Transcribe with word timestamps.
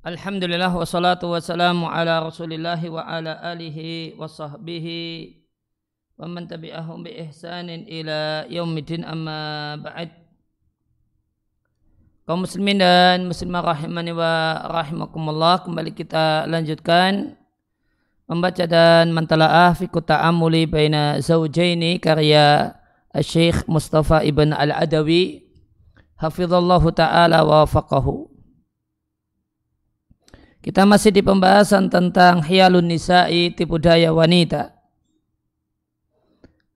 Alhamdulillah 0.00 0.72
wassalatu 0.72 1.28
wassalamu 1.28 1.84
ala 1.84 2.24
wa 2.24 3.04
ala 3.04 3.36
alihi 3.52 4.16
wa 4.16 4.24
sahbihi 4.24 5.36
wa 6.16 6.24
man 6.24 6.48
tabi'ahum 6.48 7.04
bi 7.04 7.20
ihsanin 7.20 7.84
ila 7.84 8.48
yaumidin 8.48 9.04
amma 9.04 9.76
ba'd 9.76 10.08
kaum 12.24 12.48
muslimin 12.48 12.80
dan 12.80 13.28
muslimah 13.28 13.60
rahimani 13.60 14.16
wa 14.16 14.64
rahimakumullah 14.72 15.68
kembali 15.68 15.92
kita 15.92 16.48
lanjutkan 16.48 17.36
membaca 18.24 18.64
dan 18.64 19.12
mentalaah 19.12 19.76
fi 19.76 19.84
ta'amuli 19.84 20.64
baina 20.64 21.20
zawjaini 21.20 22.00
karya 22.00 22.72
Syekh 23.20 23.68
Mustafa 23.68 24.24
Ibn 24.24 24.56
Al-Adawi 24.56 25.44
hafizallahu 26.16 26.88
taala 26.96 27.44
wa 27.44 27.68
faqahu 27.68 28.29
kita 30.60 30.84
masih 30.84 31.08
di 31.08 31.24
pembahasan 31.24 31.88
tentang 31.88 32.44
hialun 32.44 32.84
nisa'i 32.84 33.48
tipu 33.56 33.80
daya 33.80 34.12
wanita. 34.12 34.76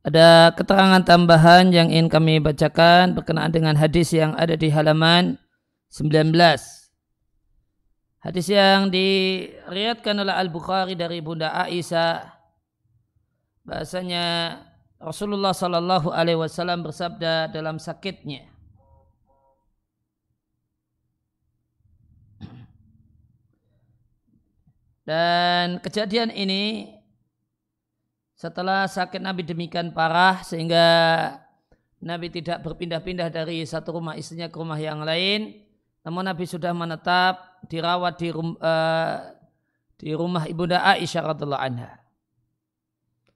Ada 0.04 0.52
keterangan 0.56 1.00
tambahan 1.04 1.72
yang 1.72 1.88
ingin 1.88 2.08
kami 2.12 2.40
bacakan 2.40 3.16
berkenaan 3.16 3.52
dengan 3.52 3.76
hadis 3.76 4.12
yang 4.12 4.36
ada 4.36 4.56
di 4.56 4.68
halaman 4.72 5.40
19. 5.92 6.32
Hadis 8.24 8.46
yang 8.48 8.88
diriatkan 8.88 10.16
oleh 10.16 10.32
Al-Bukhari 10.32 10.96
dari 10.96 11.20
Bunda 11.20 11.52
Aisyah 11.52 12.24
bahasanya 13.68 14.24
Rasulullah 14.96 15.52
Sallallahu 15.52 16.08
Alaihi 16.08 16.40
Wasallam 16.40 16.84
bersabda 16.84 17.52
dalam 17.52 17.76
sakitnya 17.76 18.53
Dan 25.04 25.84
kejadian 25.84 26.32
ini 26.32 26.88
setelah 28.34 28.88
sakit 28.88 29.20
Nabi 29.20 29.44
demikian 29.44 29.92
parah 29.92 30.40
sehingga 30.40 30.84
Nabi 32.00 32.32
tidak 32.32 32.64
berpindah-pindah 32.64 33.28
dari 33.28 33.64
satu 33.68 34.00
rumah 34.00 34.16
istrinya 34.16 34.48
ke 34.48 34.56
rumah 34.56 34.80
yang 34.80 35.04
lain. 35.04 35.60
Namun 36.04 36.24
Nabi 36.24 36.44
sudah 36.44 36.72
menetap 36.76 37.64
dirawat 37.68 38.20
di, 38.20 38.28
rum, 38.28 38.56
uh, 38.60 39.32
di 39.96 40.12
rumah 40.12 40.44
ibunda 40.44 40.84
Aisyah 40.84 41.32
radhiallahu 41.32 41.64
anha. 41.64 42.00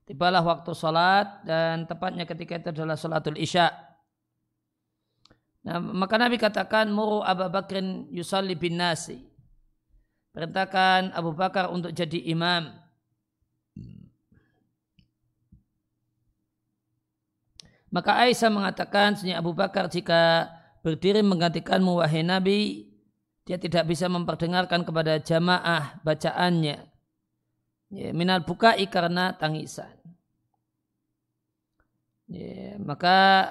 Tibalah 0.04 0.40
waktu 0.40 0.72
sholat 0.72 1.44
dan 1.44 1.84
tepatnya 1.84 2.24
ketika 2.24 2.60
itu 2.60 2.68
adalah 2.72 2.96
sholatul 2.96 3.36
isya. 3.36 3.72
Nah, 5.68 5.80
maka 5.80 6.16
Nabi 6.16 6.40
katakan 6.40 6.88
muru 6.88 7.20
Abu 7.20 7.44
Bakrin 7.52 8.08
yusalli 8.08 8.56
bin 8.56 8.80
nasi 8.80 9.28
perintahkan 10.38 11.10
Abu 11.18 11.34
Bakar 11.34 11.66
untuk 11.74 11.90
jadi 11.90 12.30
imam. 12.30 12.70
Maka 17.90 18.22
Aisyah 18.22 18.46
mengatakan, 18.46 19.18
Senya 19.18 19.42
Abu 19.42 19.50
Bakar 19.50 19.90
jika 19.90 20.46
berdiri 20.86 21.26
menggantikanmu 21.26 21.98
wahai 21.98 22.22
Nabi, 22.22 22.86
dia 23.42 23.58
tidak 23.58 23.90
bisa 23.90 24.06
memperdengarkan 24.06 24.86
kepada 24.86 25.18
jamaah 25.18 25.98
bacaannya. 26.06 26.86
Ya, 27.90 28.08
minal 28.14 28.46
bukai 28.46 28.86
karena 28.86 29.34
tangisan. 29.34 29.90
Ya, 32.30 32.78
maka 32.78 33.50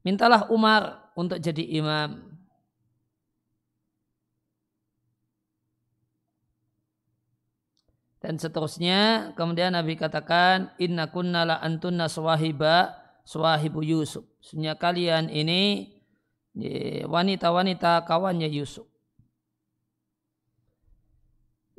mintalah 0.00 0.48
Umar 0.48 1.12
untuk 1.12 1.36
jadi 1.36 1.68
imam. 1.76 2.27
Dan 8.28 8.36
seterusnya 8.36 9.32
kemudian 9.40 9.72
Nabi 9.72 9.96
katakan 9.96 10.76
inna 10.76 11.08
kunna 11.08 11.48
la 11.48 11.56
antunna 11.64 12.12
swahiba 12.12 12.92
swahibu 13.24 13.80
Yusuf. 13.80 14.28
Sebenarnya 14.44 14.76
kalian 14.76 15.24
ini 15.32 15.88
wanita-wanita 17.08 18.04
kawannya 18.04 18.52
Yusuf. 18.52 18.84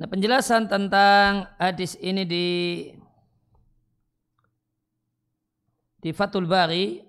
Nah 0.01 0.09
penjelasan 0.09 0.65
tentang 0.65 1.53
hadis 1.61 1.93
ini 2.01 2.25
di 2.25 2.47
di 6.01 6.09
Fatul 6.17 6.49
Bari 6.49 7.08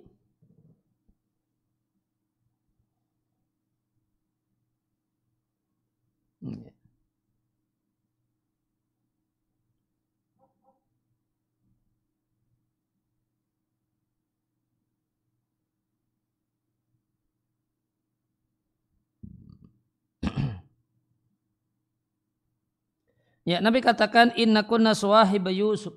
Ya, 23.49 23.59
Nabi 23.59 23.81
katakan 23.81 24.37
inna 24.37 24.63
kunna 24.69 24.93
suwahib 24.93 25.49
Yusuf. 25.49 25.97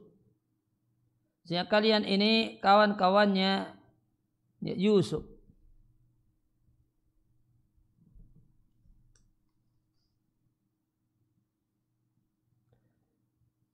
Sehingga 1.44 1.68
kalian 1.68 2.08
ini 2.08 2.58
kawan-kawannya 2.64 3.68
ya, 4.64 4.76
Yusuf. 4.80 5.28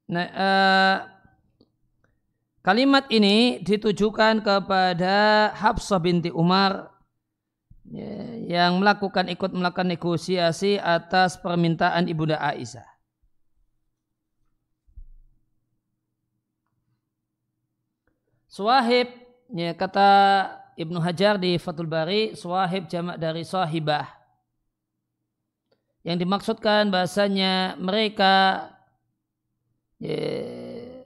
Nah, 0.10 0.26
uh, 0.34 0.98
kalimat 2.66 3.06
ini 3.14 3.62
ditujukan 3.62 4.42
kepada 4.42 5.54
Hafsah 5.54 6.02
binti 6.02 6.34
Umar 6.34 6.90
ya, 7.86 8.10
yang 8.50 8.82
melakukan 8.82 9.30
ikut 9.30 9.54
melakukan 9.54 9.94
negosiasi 9.94 10.82
atas 10.82 11.38
permintaan 11.38 12.10
ibunda 12.10 12.42
Aisyah. 12.42 12.99
Suahib, 18.50 19.14
ya, 19.54 19.78
kata 19.78 20.10
Ibnu 20.74 20.98
Hajar 20.98 21.38
di 21.38 21.62
Fathul 21.62 21.86
Bari, 21.86 22.34
suahib 22.34 22.90
jamak 22.90 23.22
dari 23.22 23.46
sahibah. 23.46 24.10
Yang 26.02 26.26
dimaksudkan 26.26 26.90
bahasanya 26.90 27.78
mereka 27.78 28.66
ya, 30.02 30.18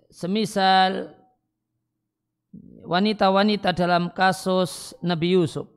semisal 0.08 1.12
wanita-wanita 2.88 3.76
dalam 3.76 4.08
kasus 4.14 4.96
Nabi 5.04 5.36
Yusuf 5.36 5.68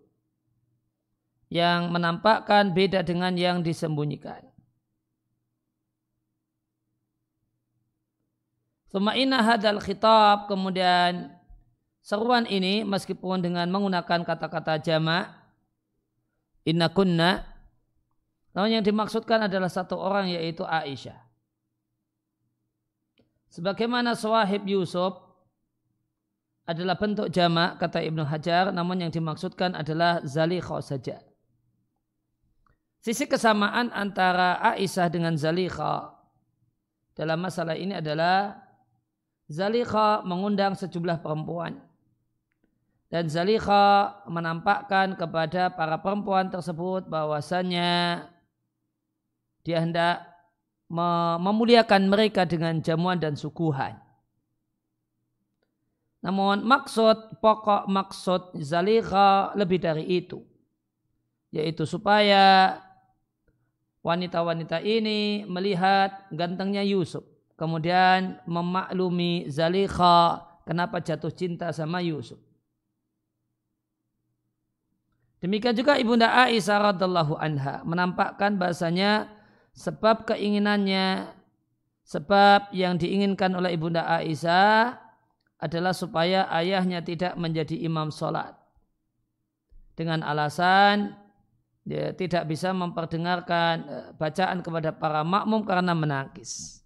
yang 1.51 1.91
menampakkan 1.91 2.71
beda 2.71 3.03
dengan 3.03 3.35
yang 3.35 3.59
disembunyikan. 3.65 4.45
Suma 8.93 9.13
hadal 9.17 9.83
khitab 9.83 10.47
kemudian 10.49 11.36
Seruan 12.07 12.47
ini 12.47 12.87
meskipun 12.87 13.43
dengan 13.43 13.67
menggunakan 13.67 14.23
kata-kata 14.23 14.79
jamak 14.79 15.27
inna 16.63 16.87
kunna 16.87 17.43
namun 18.55 18.79
yang 18.79 18.87
dimaksudkan 18.87 19.51
adalah 19.51 19.67
satu 19.67 19.99
orang 19.99 20.31
yaitu 20.31 20.63
Aisyah. 20.63 21.19
Sebagaimana 23.51 24.15
Suahib 24.15 24.71
Yusuf 24.71 25.19
adalah 26.63 26.95
bentuk 26.95 27.27
jamak 27.35 27.83
kata 27.83 27.99
Ibnu 28.07 28.23
Hajar 28.23 28.71
namun 28.71 29.03
yang 29.03 29.11
dimaksudkan 29.11 29.75
adalah 29.75 30.23
Zalikha 30.23 30.79
saja. 30.79 31.19
Sisi 33.03 33.27
kesamaan 33.27 33.91
antara 33.91 34.63
Aisyah 34.63 35.11
dengan 35.11 35.35
Zalikha 35.35 36.15
dalam 37.19 37.43
masalah 37.43 37.75
ini 37.75 37.99
adalah 37.99 38.63
Zalikha 39.51 40.23
mengundang 40.23 40.79
sejumlah 40.79 41.19
perempuan 41.19 41.86
dan 43.07 43.31
Zalikha 43.31 44.19
menampakkan 44.27 45.15
kepada 45.15 45.71
para 45.71 46.03
perempuan 46.03 46.51
tersebut 46.51 47.07
bahwasannya 47.07 48.27
dia 49.63 49.79
hendak 49.83 50.27
memuliakan 51.43 52.11
mereka 52.11 52.47
dengan 52.47 52.79
jamuan 52.83 53.19
dan 53.19 53.35
suguhan. 53.35 53.99
Namun 56.23 56.67
maksud 56.67 57.39
pokok 57.39 57.87
maksud 57.87 58.59
Zalikha 58.59 59.55
lebih 59.55 59.79
dari 59.79 60.07
itu. 60.07 60.43
Yaitu 61.55 61.87
supaya 61.87 62.79
wanita-wanita 64.03 64.83
ini 64.83 65.47
melihat 65.47 66.27
gantengnya 66.35 66.83
Yusuf. 66.83 67.23
Kemudian 67.55 68.43
memaklumi 68.47 69.47
Zalikha 69.51 70.43
kenapa 70.67 70.99
jatuh 70.99 71.31
cinta 71.31 71.71
sama 71.71 72.03
Yusuf. 72.03 72.46
Demikian 75.47 75.79
juga 75.79 75.95
Ibunda 75.95 76.27
Aisyah 76.27 76.91
radhiallahu 76.91 77.39
anha 77.39 77.87
menampakkan 77.87 78.59
bahasanya 78.59 79.31
sebab 79.79 80.27
keinginannya 80.27 81.31
sebab 82.03 82.75
yang 82.75 82.99
diinginkan 82.99 83.55
oleh 83.55 83.79
ibunda 83.79 84.03
Aisyah 84.11 84.99
adalah 85.63 85.95
supaya 85.95 86.51
ayahnya 86.51 86.99
tidak 87.07 87.39
menjadi 87.39 87.79
imam 87.79 88.11
sholat 88.11 88.59
dengan 89.95 90.27
alasan 90.27 91.15
dia 91.87 92.11
tidak 92.19 92.51
bisa 92.51 92.75
memperdengarkan 92.75 93.75
eh, 93.87 94.07
bacaan 94.19 94.59
kepada 94.67 94.91
para 94.91 95.23
makmum 95.23 95.63
karena 95.63 95.95
menangis. 95.95 96.83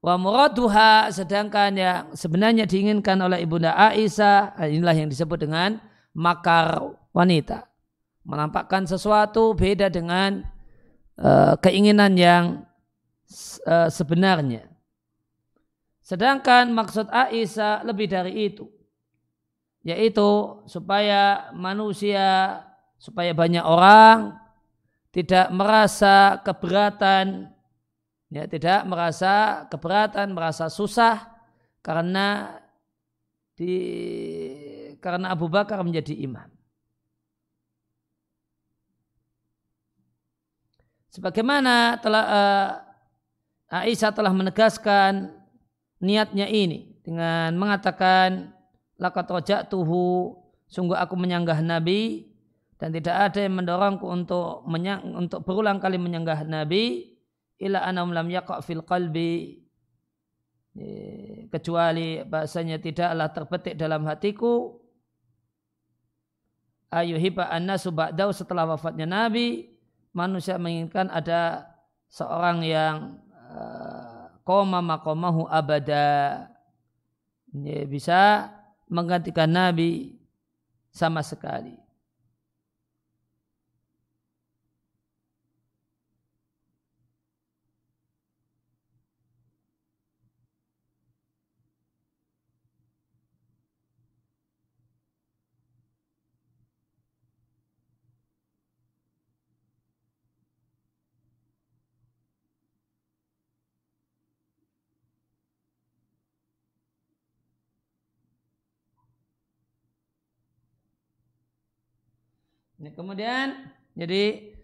Wa 0.00 0.16
muraduha 0.16 1.12
sedangkan 1.12 1.76
yang 1.76 2.16
sebenarnya 2.16 2.64
diinginkan 2.64 3.20
oleh 3.20 3.44
ibunda 3.44 3.76
Aisyah 3.76 4.56
inilah 4.64 4.96
yang 4.96 5.12
disebut 5.12 5.44
dengan 5.44 5.89
makar 6.14 6.96
wanita. 7.14 7.66
Menampakkan 8.24 8.84
sesuatu 8.84 9.56
beda 9.56 9.88
dengan 9.88 10.44
uh, 11.18 11.56
keinginan 11.58 12.14
yang 12.14 12.44
uh, 13.66 13.88
sebenarnya. 13.88 14.68
Sedangkan 16.04 16.74
maksud 16.74 17.06
Aisyah 17.08 17.86
lebih 17.86 18.10
dari 18.10 18.50
itu. 18.50 18.66
Yaitu 19.86 20.60
supaya 20.68 21.48
manusia 21.56 22.60
supaya 23.00 23.32
banyak 23.32 23.64
orang 23.64 24.36
tidak 25.10 25.48
merasa 25.50 26.38
keberatan 26.44 27.48
ya 28.30 28.46
tidak 28.46 28.86
merasa 28.86 29.66
keberatan 29.66 30.30
merasa 30.30 30.70
susah 30.70 31.26
karena 31.82 32.60
di 33.58 33.74
karena 35.00 35.32
Abu 35.32 35.48
Bakar 35.48 35.80
menjadi 35.82 36.14
imam. 36.14 36.46
Sebagaimana 41.10 41.98
telah 41.98 42.24
uh, 42.30 42.70
Aisyah 43.82 44.14
telah 44.14 44.30
menegaskan 44.30 45.34
niatnya 45.98 46.46
ini 46.46 47.02
dengan 47.02 47.58
mengatakan 47.58 48.54
laqad 48.94 49.26
raja'tuhu 49.26 50.38
sungguh 50.70 50.94
aku 50.94 51.18
menyanggah 51.18 51.58
Nabi 51.66 52.30
dan 52.78 52.94
tidak 52.94 53.16
ada 53.28 53.42
yang 53.42 53.58
mendorongku 53.58 54.06
untuk 54.06 54.64
menyang, 54.70 55.02
untuk 55.12 55.42
berulang 55.42 55.82
kali 55.82 55.98
menyanggah 55.98 56.46
Nabi 56.46 57.12
ila 57.60 57.84
anam 57.84 58.14
lam 58.14 58.30
yaqa 58.30 58.64
fil 58.64 58.80
qalbi. 58.86 59.60
Kecuali 61.50 62.22
bahasanya 62.24 62.78
tidaklah 62.78 63.28
terpetik 63.34 63.74
dalam 63.76 64.06
hatiku 64.06 64.79
ayuhiba 66.92 67.48
annasu 67.48 67.88
ba'dau 67.88 68.30
setelah 68.36 68.68
wafatnya 68.68 69.08
Nabi 69.08 69.72
manusia 70.12 70.60
menginginkan 70.60 71.08
ada 71.08 71.70
seorang 72.12 72.66
yang 72.66 73.16
koma 74.44 74.84
makomahu 74.84 75.48
abada. 75.48 76.44
Bisa 77.90 78.52
menggantikan 78.86 79.50
Nabi 79.50 80.18
sama 80.94 81.22
sekali 81.24 81.79
Ini 112.80 112.96
kemudian 112.96 113.68
jadi 113.92 114.56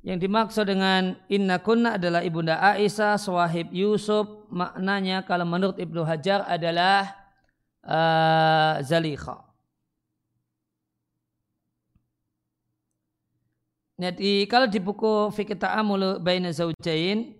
yang 0.00 0.16
dimaksud 0.16 0.64
dengan 0.64 1.16
inna 1.28 1.60
kunna 1.60 2.00
adalah 2.00 2.24
ibunda 2.24 2.56
Aisyah, 2.56 3.20
swahib 3.20 3.68
Yusuf. 3.68 4.48
Maknanya 4.48 5.24
kalau 5.28 5.44
menurut 5.44 5.76
Ibnu 5.76 6.04
Hajar 6.04 6.44
adalah 6.48 7.12
uh, 7.84 8.80
Zalikha. 8.80 9.44
Jadi 14.00 14.48
kalau 14.48 14.68
di 14.68 14.80
buku 14.80 15.32
Fikih 15.32 15.60
Ta'amul 15.60 16.20
Baina 16.20 16.48
Zawjain 16.52 17.32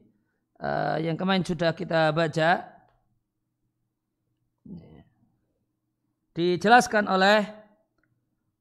uh, 0.60 0.96
yang 1.00 1.16
kemarin 1.16 1.44
sudah 1.44 1.72
kita 1.72 2.12
baca 2.12 2.64
dijelaskan 6.32 7.08
oleh 7.08 7.63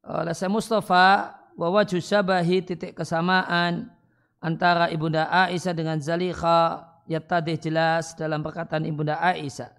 oleh 0.04 0.36
saya 0.36 0.52
Mustafa 0.52 1.32
bahwa 1.56 1.82
jusabahi 1.88 2.60
titik 2.66 2.92
kesamaan 2.92 3.88
antara 4.44 4.92
ibunda 4.92 5.32
Aisyah 5.32 5.72
dengan 5.72 5.98
Zalikha 6.04 6.92
tadi 7.08 7.56
jelas 7.56 8.12
dalam 8.16 8.44
perkataan 8.44 8.84
ibunda 8.84 9.16
Aisyah. 9.24 9.72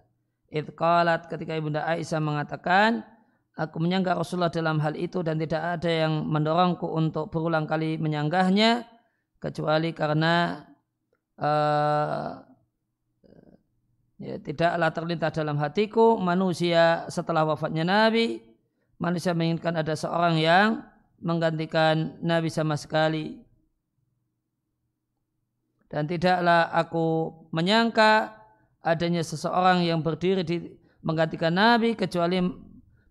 Itqalat 0.48 1.28
ketika 1.28 1.52
ibunda 1.52 1.84
Aisyah 1.84 2.20
mengatakan 2.24 3.04
aku 3.52 3.76
menyanggah 3.82 4.16
Rasulullah 4.16 4.52
dalam 4.52 4.80
hal 4.80 4.96
itu 4.96 5.20
dan 5.20 5.36
tidak 5.36 5.80
ada 5.80 5.90
yang 5.90 6.24
mendorongku 6.24 6.88
untuk 6.88 7.28
berulang 7.28 7.68
kali 7.68 8.00
menyanggahnya 8.00 8.86
kecuali 9.42 9.92
karena 9.92 10.64
uh, 11.36 12.40
ya, 14.16 14.40
tidaklah 14.40 14.90
terlintas 14.94 15.32
dalam 15.36 15.60
hatiku 15.60 16.16
manusia 16.16 17.04
setelah 17.12 17.44
wafatnya 17.44 17.84
Nabi 17.84 18.53
manusia 18.98 19.34
menginginkan 19.36 19.74
ada 19.78 19.94
seorang 19.94 20.38
yang 20.38 20.82
menggantikan 21.20 22.18
Nabi 22.20 22.52
sama 22.52 22.76
sekali. 22.76 23.40
Dan 25.88 26.10
tidaklah 26.10 26.68
aku 26.74 27.30
menyangka 27.54 28.34
adanya 28.82 29.22
seseorang 29.22 29.86
yang 29.86 30.02
berdiri 30.02 30.42
di 30.42 30.74
menggantikan 31.04 31.54
Nabi 31.54 31.94
kecuali 31.94 32.42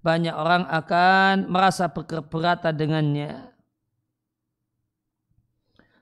banyak 0.03 0.35
orang 0.35 0.67
akan 0.67 1.47
merasa 1.47 1.87
berkeberatan 1.87 2.75
dengannya. 2.75 3.53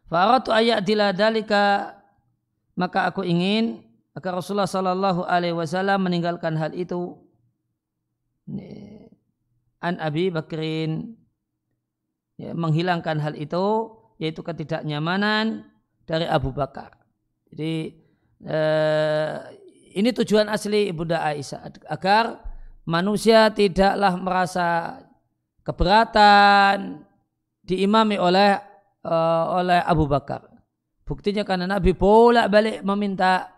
Faratu 0.10 0.52
ayat 0.52 0.84
diladalika 0.84 1.96
maka 2.76 3.08
aku 3.08 3.24
ingin 3.24 3.86
agar 4.12 4.36
Rasulullah 4.36 4.68
Sallallahu 4.68 5.24
Alaihi 5.24 5.56
Wasallam 5.56 6.04
meninggalkan 6.04 6.58
hal 6.60 6.76
itu 6.76 7.16
an 9.82 9.98
Abi 9.98 10.30
Bakrin 10.30 11.18
ya, 12.38 12.54
menghilangkan 12.54 13.18
hal 13.20 13.34
itu 13.36 13.98
yaitu 14.22 14.46
ketidaknyamanan 14.46 15.66
dari 16.06 16.30
Abu 16.30 16.54
Bakar. 16.54 16.94
Jadi 17.50 17.98
eh, 18.46 19.36
ini 19.98 20.10
tujuan 20.16 20.48
asli 20.48 20.94
Ibunda 20.94 21.26
Aisyah 21.26 21.90
agar 21.90 22.40
manusia 22.88 23.52
tidaklah 23.52 24.16
merasa 24.18 25.00
keberatan 25.62 27.06
diimami 27.62 28.18
oleh 28.18 28.58
uh, 29.06 29.46
oleh 29.62 29.80
Abu 29.86 30.10
Bakar. 30.10 30.44
Buktinya 31.06 31.44
karena 31.46 31.68
Nabi 31.68 31.94
bolak-balik 31.94 32.82
meminta 32.88 33.52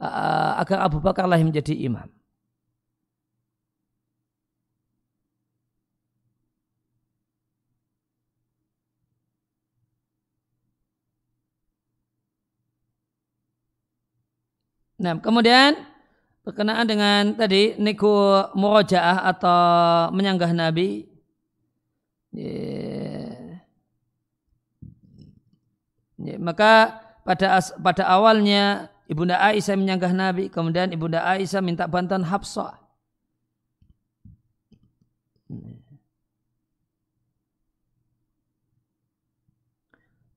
uh, 0.00 0.52
agar 0.58 0.88
Abu 0.88 0.98
Bakar 0.98 1.28
lah 1.28 1.38
yang 1.38 1.52
menjadi 1.52 1.74
imam. 1.76 2.08
Nah, 14.98 15.14
kemudian 15.22 15.78
berkenaan 16.42 16.86
dengan 16.90 17.38
tadi 17.38 17.78
niku 17.78 18.50
murojaah 18.58 19.30
atau 19.30 19.60
menyanggah 20.10 20.50
Nabi. 20.50 21.06
Yeah. 22.34 23.62
Yeah, 26.18 26.38
maka 26.42 26.98
pada 27.22 27.62
pada 27.78 28.02
awalnya 28.10 28.90
Ibunda 29.06 29.38
Aisyah 29.38 29.78
menyanggah 29.78 30.10
Nabi, 30.10 30.50
kemudian 30.50 30.90
Ibunda 30.90 31.22
Aisyah 31.22 31.62
minta 31.62 31.86
bantuan 31.86 32.26
Hafsah. 32.26 32.74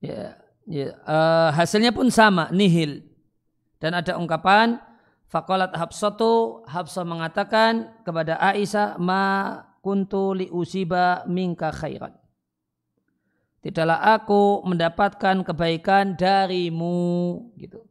Ya, 0.02 0.38
ya 0.66 0.98
uh, 1.04 1.50
hasilnya 1.52 1.90
pun 1.92 2.08
sama, 2.08 2.48
nihil. 2.54 3.11
Dan 3.82 3.98
ada 3.98 4.14
ungkapan 4.14 4.78
Fakolat 5.26 5.74
Habsatu 5.74 6.62
Habsah 6.70 7.02
mengatakan 7.02 7.90
kepada 8.06 8.38
Aisyah 8.38 8.94
ma 9.02 9.58
kuntu 9.82 10.38
li 10.38 10.46
usiba 10.54 11.26
minka 11.26 11.74
khairan. 11.74 12.14
tidaklah 13.62 13.98
aku 14.18 14.66
mendapatkan 14.66 15.46
kebaikan 15.46 16.18
darimu 16.18 17.38
gitu. 17.58 17.82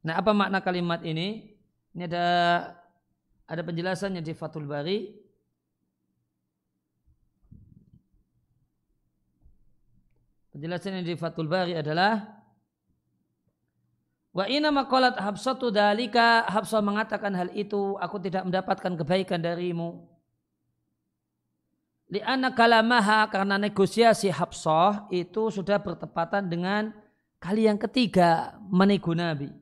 Nah, 0.00 0.16
apa 0.16 0.32
makna 0.32 0.64
kalimat 0.64 1.04
ini? 1.04 1.56
Ini 1.92 2.08
ada 2.08 2.26
ada 3.44 3.62
penjelasannya 3.64 4.24
di 4.24 4.32
Fathul 4.32 4.64
Bari. 4.64 5.12
Penjelasannya 10.56 11.04
di 11.04 11.14
Fathul 11.20 11.52
Bari 11.52 11.76
adalah 11.76 12.37
Wa 14.32 14.44
inna 14.44 14.68
maqalat 14.68 15.16
Habsatu 15.16 15.72
dalika 15.72 16.44
Habsah 16.46 16.84
mengatakan 16.84 17.32
hal 17.32 17.48
itu 17.56 17.96
aku 17.96 18.20
tidak 18.20 18.44
mendapatkan 18.44 18.92
kebaikan 18.94 19.40
darimu. 19.40 20.04
Lianna 22.08 22.56
kalamaha 22.56 23.28
karena 23.28 23.60
negosiasi 23.60 24.32
Habsah 24.32 25.08
itu 25.12 25.52
sudah 25.52 25.76
bertepatan 25.76 26.48
dengan 26.48 26.92
kali 27.36 27.68
yang 27.68 27.76
ketiga 27.76 28.56
menego 28.68 29.12
Nabi. 29.12 29.52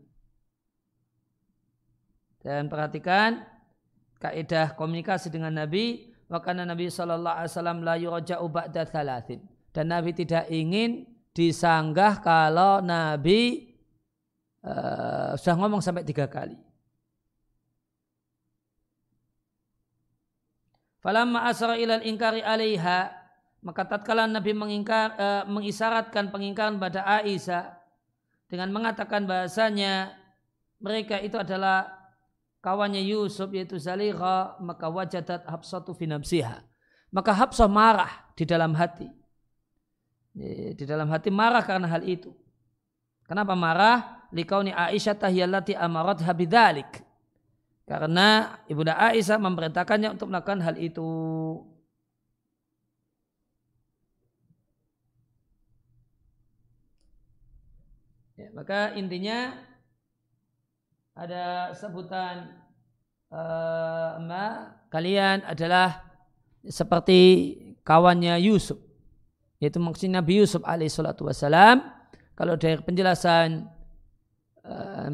Dan 2.43 2.71
perhatikan 2.71 3.43
kaidah 4.23 4.79
komunikasi 4.79 5.27
dengan 5.35 5.59
Nabi 5.59 6.15
wakana 6.31 6.63
Nabi 6.63 6.87
sallallahu 6.87 7.35
alaihi 7.35 7.51
wasallam 7.51 7.79
la 7.83 7.95
yurja'u 7.99 8.47
ba'da. 8.47 8.87
Dan 9.75 9.91
Nabi 9.91 10.15
tidak 10.15 10.47
ingin 10.47 11.11
disanggah 11.35 12.23
kalau 12.23 12.79
Nabi 12.79 13.75
uh, 14.67 15.39
sudah 15.39 15.55
ngomong 15.55 15.79
sampai 15.79 16.03
tiga 16.03 16.27
kali. 16.27 16.59
Falamma 20.99 21.47
asra 21.47 21.79
ilal 21.79 22.03
ingkari 22.03 22.43
alaiha 22.43 23.15
maka 23.63 23.83
tatkala 23.83 24.27
Nabi 24.27 24.55
mengingkar, 24.55 25.15
uh, 25.15 25.43
mengisyaratkan 25.47 26.35
pengingkaran 26.35 26.83
pada 26.83 27.07
Aisyah 27.07 27.79
dengan 28.51 28.75
mengatakan 28.75 29.23
bahasanya 29.27 30.15
mereka 30.83 31.19
itu 31.23 31.39
adalah 31.39 31.87
kawannya 32.63 33.03
Yusuf 33.07 33.51
yaitu 33.55 33.79
Zalikha 33.79 34.59
maka 34.59 34.91
wajadat 34.91 35.47
Habsatu 35.47 35.95
finamsiha 35.95 36.63
maka 37.15 37.31
Habsah 37.33 37.71
marah 37.71 38.11
di 38.35 38.45
dalam 38.45 38.75
hati. 38.75 39.09
Di 40.77 40.85
dalam 40.85 41.09
hati 41.09 41.33
marah 41.33 41.65
karena 41.65 41.89
hal 41.89 42.05
itu. 42.05 42.29
Kenapa 43.25 43.57
marah 43.57 44.16
likauni 44.37 44.77
Aisyah 44.77 45.17
tahiyallati 45.17 45.73
amarat 45.73 46.21
habidalik. 46.21 47.01
Karena 47.89 48.61
Ibunda 48.69 49.01
Aisyah 49.01 49.41
memerintahkannya 49.41 50.13
untuk 50.13 50.29
melakukan 50.29 50.61
hal 50.61 50.77
itu. 50.77 51.09
Ya, 58.37 58.53
maka 58.53 58.93
intinya 58.93 59.57
ada 61.17 61.73
sebutan 61.73 62.53
uh, 63.33 64.21
kalian 64.93 65.41
adalah 65.49 66.05
seperti 66.69 67.21
kawannya 67.81 68.37
Yusuf 68.45 68.77
yaitu 69.57 69.81
maksudnya 69.81 70.21
Nabi 70.21 70.45
Yusuf 70.45 70.61
alaihissalatu 70.61 71.25
wassalam 71.25 71.81
kalau 72.37 72.61
dari 72.61 72.77
penjelasan 72.85 73.65
uh, 74.67 75.09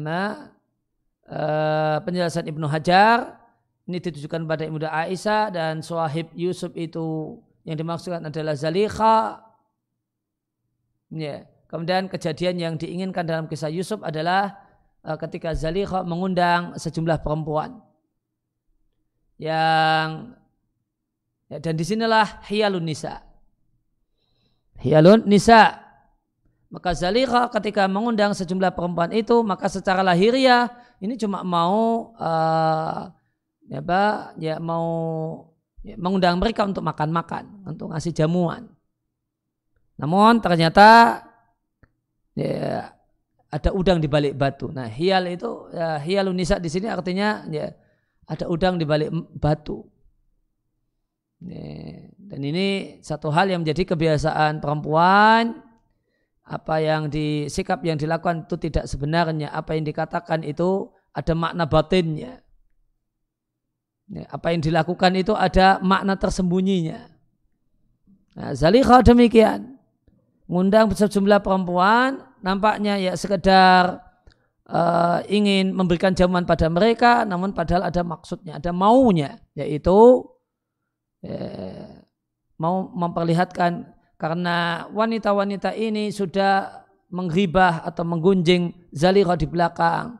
uh, 1.29 1.97
penjelasan 2.01 2.49
Ibnu 2.49 2.65
Hajar 2.67 3.43
ini 3.83 3.99
ditujukan 3.99 4.47
pada 4.47 4.63
Ibnu 4.63 4.87
Aisyah 4.87 5.51
dan 5.51 5.83
Suahib 5.83 6.31
Yusuf 6.39 6.71
itu 6.71 7.35
yang 7.67 7.75
dimaksudkan 7.75 8.23
adalah 8.23 8.55
Zalikha. 8.55 9.43
Ya. 11.11 11.43
Kemudian 11.67 12.07
kejadian 12.07 12.55
yang 12.61 12.73
diinginkan 12.79 13.25
dalam 13.27 13.45
kisah 13.49 13.67
Yusuf 13.67 13.99
adalah 14.05 14.55
uh, 15.03 15.19
ketika 15.19 15.51
Zalikha 15.51 16.05
mengundang 16.07 16.79
sejumlah 16.79 17.19
perempuan 17.25 17.83
yang 19.41 20.37
ya, 21.51 21.57
dan 21.59 21.73
di 21.75 21.83
sinilah 21.83 22.45
hiyalun 22.47 22.87
nisa. 22.87 23.19
Hiyalun 24.79 25.27
nisa 25.27 25.82
maka 26.73 26.97
Zalikha 26.97 27.53
ketika 27.53 27.85
mengundang 27.85 28.33
sejumlah 28.33 28.73
perempuan 28.73 29.13
itu, 29.13 29.45
maka 29.45 29.69
secara 29.69 30.01
lahiriah 30.01 30.73
ini 30.97 31.13
cuma 31.21 31.45
mau 31.45 32.17
uh, 32.17 33.13
ya, 33.69 33.77
apa, 33.77 34.33
ya 34.41 34.57
mau 34.57 34.89
ya, 35.85 35.93
mengundang 36.01 36.41
mereka 36.41 36.65
untuk 36.65 36.81
makan-makan, 36.81 37.69
untuk 37.69 37.93
ngasih 37.93 38.17
jamuan. 38.17 38.73
Namun 40.01 40.41
ternyata 40.41 41.21
ya, 42.33 42.89
ada 43.53 43.69
udang 43.69 44.01
di 44.01 44.09
balik 44.09 44.33
batu. 44.33 44.73
Nah, 44.73 44.89
hial 44.89 45.29
itu 45.29 45.69
ya, 45.69 46.01
di 46.57 46.69
sini 46.73 46.89
artinya 46.89 47.45
ya 47.53 47.69
ada 48.25 48.49
udang 48.49 48.81
di 48.81 48.85
balik 48.89 49.13
batu. 49.37 49.85
Dan 51.37 52.41
ini 52.41 52.97
satu 53.05 53.29
hal 53.29 53.53
yang 53.53 53.61
menjadi 53.61 53.93
kebiasaan 53.93 54.57
perempuan 54.57 55.72
apa 56.43 56.75
yang 56.83 57.07
di 57.07 57.47
sikap 57.47 57.79
yang 57.87 57.95
dilakukan 57.95 58.43
itu 58.43 58.55
tidak 58.59 58.85
sebenarnya. 58.91 59.51
Apa 59.55 59.79
yang 59.79 59.87
dikatakan 59.87 60.43
itu 60.43 60.91
ada 61.15 61.33
makna 61.33 61.63
batinnya. 61.63 62.43
Ya, 64.11 64.27
apa 64.27 64.51
yang 64.51 64.59
dilakukan 64.59 65.15
itu 65.15 65.31
ada 65.31 65.79
makna 65.79 66.19
tersembunyinya. 66.19 66.99
Nah, 68.35 68.51
Zalikha 68.51 68.99
demikian. 68.99 69.79
Ngundang 70.51 70.91
sejumlah 70.91 71.39
perempuan 71.39 72.19
nampaknya 72.43 72.99
ya 72.99 73.15
sekedar 73.15 74.03
uh, 74.67 75.23
ingin 75.31 75.71
memberikan 75.71 76.11
jamuan 76.11 76.43
pada 76.43 76.67
mereka 76.67 77.23
namun 77.23 77.55
padahal 77.55 77.87
ada 77.87 78.03
maksudnya 78.03 78.59
ada 78.59 78.75
maunya 78.75 79.39
yaitu 79.55 80.27
ya, 81.23 82.03
mau 82.59 82.91
memperlihatkan 82.91 83.92
karena 84.23 84.87
wanita-wanita 84.95 85.75
ini 85.75 86.07
sudah 86.07 86.87
menghibah 87.11 87.83
atau 87.83 88.07
menggunjing 88.07 88.71
Zalira 88.95 89.35
di 89.35 89.43
belakang. 89.43 90.15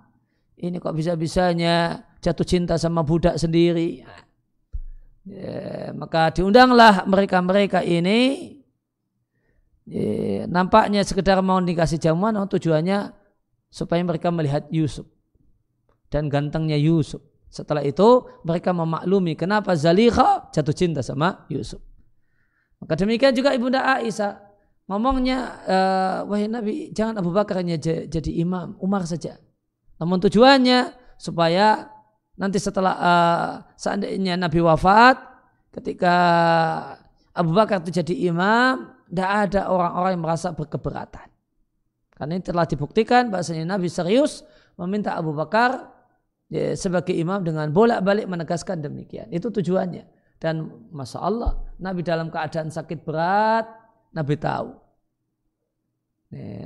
Ini 0.60 0.76
kok 0.84 0.92
bisa-bisanya 0.92 2.04
jatuh 2.20 2.44
cinta 2.44 2.76
sama 2.76 3.00
budak 3.08 3.40
sendiri. 3.40 4.04
Ya, 5.24 5.96
maka 5.96 6.36
diundanglah 6.36 7.08
mereka-mereka 7.08 7.80
ini. 7.80 8.52
Ya, 9.88 10.52
nampaknya 10.52 11.00
sekedar 11.08 11.40
mau 11.40 11.64
dikasih 11.64 11.96
jamuan, 11.96 12.36
oh, 12.36 12.44
tujuannya 12.44 13.16
supaya 13.72 14.04
mereka 14.04 14.36
melihat 14.36 14.68
Yusuf 14.68 15.08
dan 16.12 16.28
gantengnya 16.28 16.76
Yusuf. 16.76 17.24
Setelah 17.48 17.88
itu 17.88 18.28
mereka 18.44 18.76
memaklumi 18.76 19.40
kenapa 19.40 19.80
Zalira 19.80 20.52
jatuh 20.52 20.76
cinta 20.76 21.00
sama 21.00 21.48
Yusuf. 21.48 21.93
Maka 22.84 23.00
demikian 23.00 23.32
juga 23.32 23.56
Ibunda 23.56 23.80
Aisyah. 23.80 24.44
Ngomongnya 24.92 25.64
uh, 25.64 26.18
wahai 26.28 26.52
Nabi 26.52 26.92
jangan 26.92 27.16
Abu 27.24 27.32
Bakar 27.32 27.64
hanya 27.64 27.80
jadi 27.80 28.32
imam 28.44 28.76
Umar 28.84 29.08
saja. 29.08 29.40
Namun 29.96 30.20
tujuannya 30.20 30.92
supaya 31.16 31.88
nanti 32.36 32.60
setelah 32.60 32.94
uh, 33.00 33.52
seandainya 33.80 34.36
Nabi 34.36 34.60
wafat 34.60 35.16
ketika 35.72 36.16
Abu 37.32 37.56
Bakar 37.56 37.80
itu 37.88 38.04
jadi 38.04 38.28
imam 38.28 38.92
tidak 39.08 39.32
ada 39.48 39.72
orang-orang 39.72 40.20
yang 40.20 40.24
merasa 40.28 40.52
berkeberatan. 40.52 41.32
Karena 42.12 42.36
ini 42.36 42.44
telah 42.44 42.68
dibuktikan 42.68 43.32
bahasanya 43.32 43.64
Nabi 43.64 43.88
serius 43.88 44.44
meminta 44.76 45.16
Abu 45.16 45.32
Bakar 45.32 45.96
ya, 46.52 46.76
sebagai 46.76 47.16
imam 47.16 47.40
dengan 47.40 47.72
bolak-balik 47.72 48.28
menegaskan 48.28 48.84
demikian. 48.84 49.32
Itu 49.32 49.48
tujuannya 49.48 50.23
dan 50.44 50.68
Masya 50.92 51.24
Allah, 51.24 51.56
Nabi 51.80 52.04
dalam 52.04 52.28
keadaan 52.28 52.68
sakit 52.68 53.08
berat, 53.08 53.64
Nabi 54.12 54.36
tahu. 54.36 54.76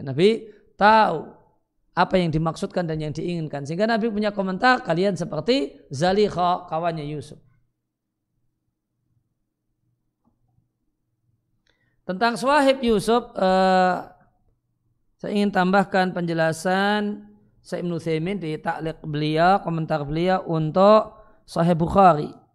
Nabi 0.01 0.49
tahu 0.73 1.29
apa 1.93 2.15
yang 2.17 2.33
dimaksudkan 2.33 2.89
dan 2.89 2.97
yang 2.97 3.13
diinginkan. 3.13 3.69
Sehingga 3.69 3.85
Nabi 3.85 4.09
punya 4.09 4.33
komentar, 4.33 4.81
kalian 4.81 5.13
seperti 5.13 5.77
Zalikha, 5.93 6.65
kawannya 6.65 7.05
Yusuf. 7.05 7.37
Tentang 12.07 12.39
Swahib 12.39 12.79
Yusuf, 12.81 13.35
eh, 13.35 13.95
saya 15.19 15.31
ingin 15.33 15.51
tambahkan 15.51 16.15
penjelasan 16.15 17.29
Sa'ib 17.59 17.83
Nuthaimin 17.83 18.39
di 18.39 18.55
taklik 18.61 19.03
beliau, 19.03 19.59
komentar 19.59 20.07
beliau 20.07 20.39
untuk 20.47 21.19
Sahih 21.43 21.75
Bukhari. 21.75 22.46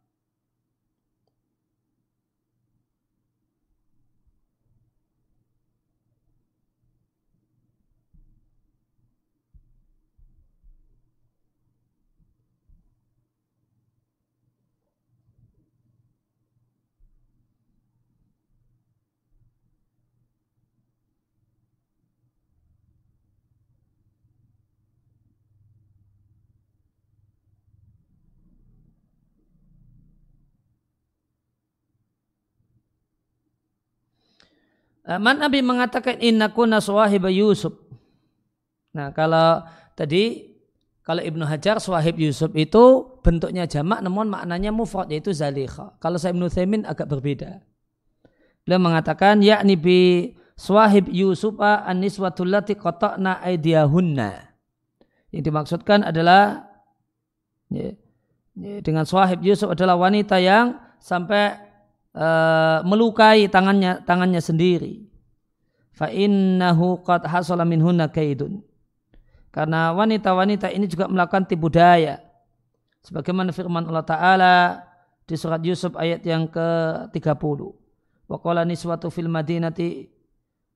Man 35.19 35.43
Nabi 35.43 35.65
mengatakan 35.65 36.21
inna 36.23 36.53
kunna 36.53 36.79
suwahiba 36.79 37.33
Yusuf. 37.33 37.75
Nah 38.93 39.11
kalau 39.17 39.65
tadi 39.97 40.53
kalau 41.03 41.19
Ibnu 41.19 41.43
Hajar 41.43 41.83
suahib 41.83 42.15
Yusuf 42.23 42.55
itu 42.55 43.19
bentuknya 43.27 43.67
jamak 43.67 43.99
namun 44.07 44.31
maknanya 44.31 44.71
mufrad 44.71 45.11
yaitu 45.11 45.35
zalikha. 45.35 45.99
Kalau 45.99 46.15
saya 46.15 46.31
Ibnu 46.31 46.47
Thaimin 46.47 46.87
agak 46.87 47.11
berbeda. 47.11 47.59
Beliau 48.63 48.79
mengatakan 48.79 49.43
yakni 49.43 49.75
bi 49.75 50.01
suahib 50.55 51.11
Yusufa 51.11 51.83
an-niswatul 51.83 52.55
lati 52.55 52.79
qata'na 52.79 53.43
aydiyahunna. 53.43 54.31
Yang 55.35 55.43
dimaksudkan 55.51 56.07
adalah 56.07 56.71
ya, 57.67 57.99
ya, 58.55 58.79
dengan 58.79 59.03
suahib 59.03 59.43
Yusuf 59.43 59.75
adalah 59.75 59.99
wanita 59.99 60.39
yang 60.39 60.79
sampai 61.03 61.59
uh, 62.17 62.85
melukai 62.85 63.49
tangannya 63.49 64.05
tangannya 64.05 64.41
sendiri. 64.41 65.09
Fa 65.93 66.09
innahu 66.09 67.05
qad 67.05 67.29
hasala 67.29 67.69
minhunna 67.69 68.09
kaidun. 68.09 68.65
Karena 69.53 69.93
wanita-wanita 69.93 70.73
ini 70.73 70.89
juga 70.89 71.05
melakukan 71.13 71.45
tipu 71.45 71.69
daya. 71.69 72.25
Sebagaimana 73.05 73.53
firman 73.53 73.85
Allah 73.85 74.07
taala 74.07 74.55
di 75.29 75.37
surat 75.37 75.61
Yusuf 75.61 75.93
ayat 75.99 76.25
yang 76.25 76.49
ke-30 76.49 77.61
wa 78.31 78.37
qala 78.41 78.65
niswatu 78.65 79.13
fil 79.13 79.29
madinati 79.29 80.09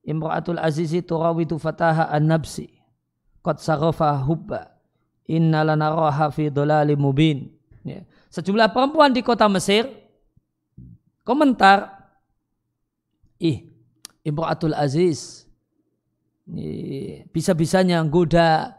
imra'atul 0.04 0.60
azizi 0.60 1.00
turawidu 1.00 1.56
fataha 1.56 2.12
an-nabsi 2.12 2.68
qad 3.40 3.56
sarafa 3.62 4.12
hubba. 4.20 4.76
Inna 5.26 5.66
lanaraha 5.66 6.30
fi 6.30 6.52
dhalalim 6.52 7.00
mubin. 7.02 7.50
Ya. 7.86 8.02
sejumlah 8.34 8.74
perempuan 8.74 9.14
di 9.14 9.22
kota 9.22 9.46
Mesir 9.46 9.86
komentar. 11.26 12.06
Ih 13.42 13.66
Imra'atul 14.22 14.72
Aziz. 14.72 15.44
Bisa-bisanya 17.34 18.06
goda 18.06 18.78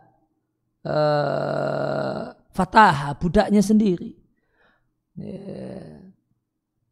uh, 0.87 2.31
Fatah 2.55 3.13
budaknya 3.19 3.59
sendiri. 3.59 4.15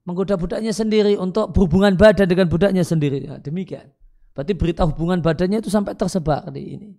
Menggoda 0.06 0.38
budaknya 0.38 0.76
sendiri 0.76 1.18
untuk 1.18 1.50
berhubungan 1.56 1.98
badan 1.98 2.30
dengan 2.30 2.46
budaknya 2.46 2.86
sendiri. 2.86 3.26
Ya, 3.26 3.42
demikian. 3.42 3.90
Berarti 4.36 4.54
berita 4.54 4.84
hubungan 4.86 5.24
badannya 5.24 5.64
itu 5.64 5.72
sampai 5.72 5.96
tersebar 5.96 6.46
di 6.52 6.76
ini. 6.76 6.92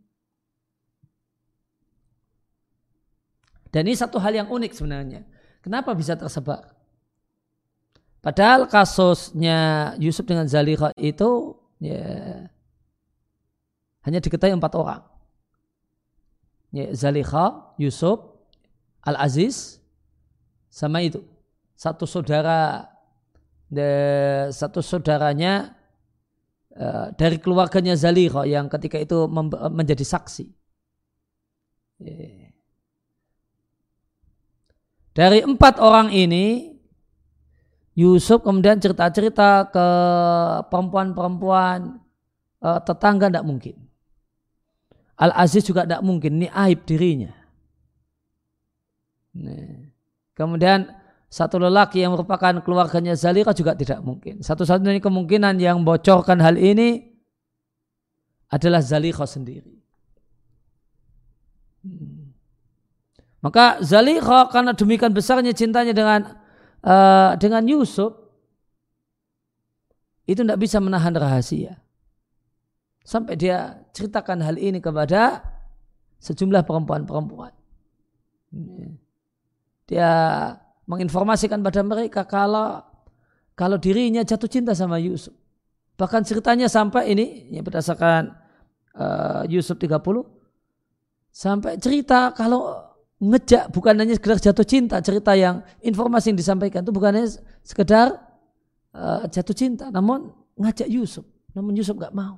Dan 3.71 3.87
ini 3.87 3.95
satu 3.95 4.16
hal 4.16 4.33
yang 4.33 4.49
unik 4.49 4.73
sebenarnya. 4.73 5.23
Kenapa 5.61 5.92
bisa 5.92 6.16
tersebar 6.16 6.76
Padahal 8.24 8.66
kasusnya 8.66 9.92
Yusuf 10.02 10.26
dengan 10.26 10.50
Zaliqa 10.50 10.90
itu 10.98 11.55
ya 11.79 12.46
hanya 14.07 14.22
diketahui 14.22 14.55
empat 14.55 14.72
orang. 14.79 15.02
Ya, 16.70 16.94
Zaliqa, 16.94 17.74
Yusuf, 17.74 18.22
Al-Aziz, 19.02 19.83
sama 20.70 21.02
itu. 21.02 21.26
Satu 21.74 22.07
saudara 22.07 22.87
de, 23.66 23.88
satu 24.55 24.79
saudaranya 24.85 25.74
uh, 26.76 27.11
dari 27.18 27.42
keluarganya 27.42 27.98
Zaliqa 27.98 28.46
yang 28.46 28.70
ketika 28.70 29.00
itu 29.02 29.26
menjadi 29.74 30.07
saksi. 30.07 30.46
Ya. 31.98 32.52
Dari 35.16 35.40
empat 35.42 35.81
orang 35.81 36.12
ini 36.12 36.76
Yusuf 37.96 38.44
kemudian 38.44 38.76
cerita-cerita 38.76 39.72
ke 39.72 39.87
perempuan-perempuan 40.68 41.96
uh, 42.61 42.80
tetangga 42.85 43.32
tidak 43.32 43.48
mungkin. 43.48 43.76
Al-Aziz 45.16 45.64
juga 45.64 45.88
tidak 45.88 46.04
mungkin, 46.04 46.37
ini 46.37 46.48
aib 46.52 46.85
dirinya. 46.85 47.32
Nih. 49.32 49.88
Kemudian 50.37 50.92
satu 51.32 51.56
lelaki 51.56 52.04
yang 52.04 52.12
merupakan 52.12 52.61
keluarganya 52.61 53.16
Zalika 53.16 53.56
juga 53.56 53.72
tidak 53.72 54.04
mungkin. 54.04 54.44
Satu-satunya 54.44 55.00
kemungkinan 55.00 55.56
yang 55.56 55.80
bocorkan 55.80 56.37
hal 56.44 56.61
ini 56.61 57.16
adalah 58.52 58.85
Zalika 58.85 59.24
sendiri. 59.24 59.72
Hmm. 61.80 62.37
Maka 63.40 63.80
Zalika 63.80 64.52
karena 64.52 64.76
demikian 64.76 65.16
besarnya 65.16 65.56
cintanya 65.56 65.96
dengan 65.96 66.36
uh, 66.87 67.35
dengan 67.37 67.66
Yusuf 67.66 68.14
itu 70.27 70.42
tidak 70.42 70.59
bisa 70.62 70.79
menahan 70.79 71.14
rahasia. 71.14 71.83
Sampai 73.07 73.38
dia 73.38 73.87
ceritakan 73.94 74.42
hal 74.42 74.59
ini 74.59 74.83
kepada 74.83 75.42
sejumlah 76.18 76.66
perempuan-perempuan. 76.66 77.55
Dia 79.87 80.11
menginformasikan 80.90 81.62
pada 81.62 81.83
mereka 81.87 82.27
kalau 82.27 82.83
kalau 83.55 83.79
dirinya 83.79 84.27
jatuh 84.27 84.51
cinta 84.51 84.75
sama 84.75 84.99
Yusuf. 84.99 85.35
Bahkan 85.96 86.27
ceritanya 86.27 86.66
sampai 86.66 87.14
ini 87.14 87.49
ya 87.55 87.62
berdasarkan 87.62 88.35
uh, 88.99 89.42
Yusuf 89.46 89.79
30 89.79 90.03
sampai 91.31 91.79
cerita 91.79 92.35
kalau 92.35 92.86
ngejak 93.16 93.72
bukan 93.72 93.96
hanya 93.96 94.12
sekedar 94.12 94.37
jatuh 94.37 94.66
cinta 94.66 95.00
cerita 95.00 95.33
yang 95.33 95.64
informasi 95.81 96.33
yang 96.33 96.38
disampaikan 96.38 96.85
itu 96.85 96.92
bukan 96.92 97.16
hanya 97.16 97.31
sekedar 97.64 98.12
uh, 98.92 99.24
jatuh 99.29 99.57
cinta 99.57 99.88
namun 99.88 100.33
ngajak 100.57 100.88
Yusuf. 100.88 101.24
Namun 101.57 101.72
Yusuf 101.72 101.96
gak 101.96 102.12
mau. 102.12 102.37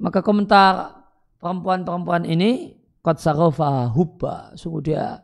Maka 0.00 0.24
komentar 0.24 1.04
perempuan-perempuan 1.36 2.24
ini 2.24 2.80
kot 3.04 3.20
sarofa 3.20 3.92
hubba. 3.92 4.56
Sungguh 4.56 4.80
dia 4.80 5.20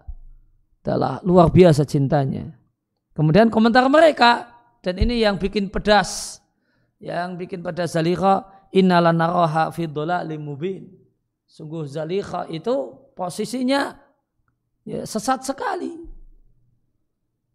adalah 0.85 1.25
luar 1.25 1.49
biasa 1.49 1.89
cintanya. 1.89 2.53
Kemudian 3.17 3.49
komentar 3.49 3.89
mereka 3.89 4.53
dan 4.85 5.01
ini 5.01 5.25
yang 5.25 5.41
bikin 5.41 5.73
pedas 5.73 6.41
yang 7.01 7.37
bikin 7.37 7.65
pedas 7.65 7.97
Zalika 7.97 8.45
innalanaraha 8.73 9.73
fi 9.73 9.89
limubin 10.29 10.89
sungguh 11.49 11.89
Zalika 11.89 12.45
itu 12.53 12.93
posisinya 13.17 13.97
ya, 14.85 15.09
sesat 15.09 15.43
sekali. 15.49 15.97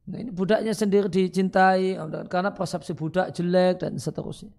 Nah, 0.10 0.18
ini 0.18 0.34
budaknya 0.34 0.74
sendiri 0.74 1.08
dicintai 1.08 1.96
karena 2.26 2.50
persepsi 2.50 2.98
budak 2.98 3.32
jelek 3.38 3.86
dan 3.86 3.96
seterusnya. 3.96 4.50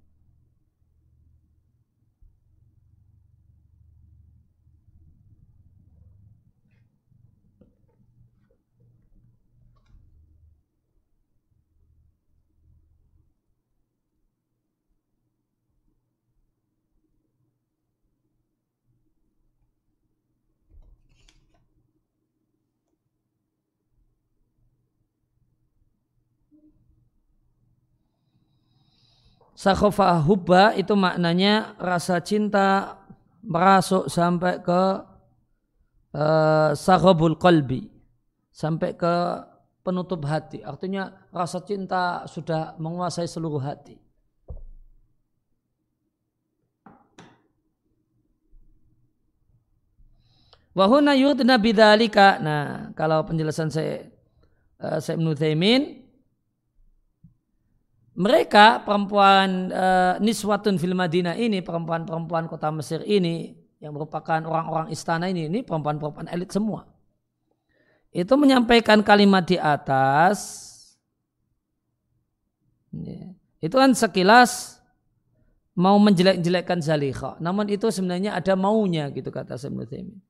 Sakhofa 29.63 30.19
hubba 30.27 30.75
itu 30.75 30.91
maknanya 30.99 31.79
rasa 31.79 32.19
cinta 32.19 32.99
merasuk 33.47 34.11
sampai 34.11 34.59
ke 34.59 34.83
uh, 36.19 36.75
sakhobul 36.75 37.39
qalbi 37.39 37.87
sampai 38.51 38.99
ke 38.99 39.15
penutup 39.87 40.27
hati 40.27 40.67
artinya 40.67 41.15
rasa 41.31 41.63
cinta 41.63 42.27
sudah 42.27 42.75
menguasai 42.83 43.31
seluruh 43.31 43.63
hati 43.63 44.03
Wahuna 50.73 51.13
yudna 51.13 51.61
bidalika. 51.61 52.41
Nah, 52.41 52.97
kalau 52.97 53.21
penjelasan 53.29 53.69
saya 53.69 54.09
uh, 54.81 54.97
saya 55.05 55.21
Ibnu 55.21 55.37
mereka 58.13 58.85
perempuan 58.85 59.73
uh, 59.73 60.15
niswatun 60.21 60.77
fil 60.77 60.93
Madinah 60.93 61.33
ini 61.41 61.65
perempuan-perempuan 61.65 62.45
kota 62.45 62.69
Mesir 62.69 63.01
ini 63.09 63.57
yang 63.81 63.97
merupakan 63.97 64.39
orang-orang 64.45 64.93
istana 64.93 65.33
ini 65.33 65.49
ini 65.49 65.65
perempuan-perempuan 65.65 66.29
elit 66.29 66.53
semua. 66.53 66.85
Itu 68.13 68.37
menyampaikan 68.37 69.01
kalimat 69.01 69.49
di 69.49 69.57
atas. 69.57 70.69
Ya, 72.93 73.33
itu 73.65 73.73
kan 73.73 73.97
sekilas 73.97 74.77
mau 75.73 75.97
menjelek-jelekkan 75.97 76.85
Zalikha. 76.85 77.41
Namun 77.41 77.73
itu 77.73 77.89
sebenarnya 77.89 78.37
ada 78.37 78.53
maunya 78.53 79.09
gitu 79.09 79.33
kata 79.33 79.57
Taimin 79.57 80.21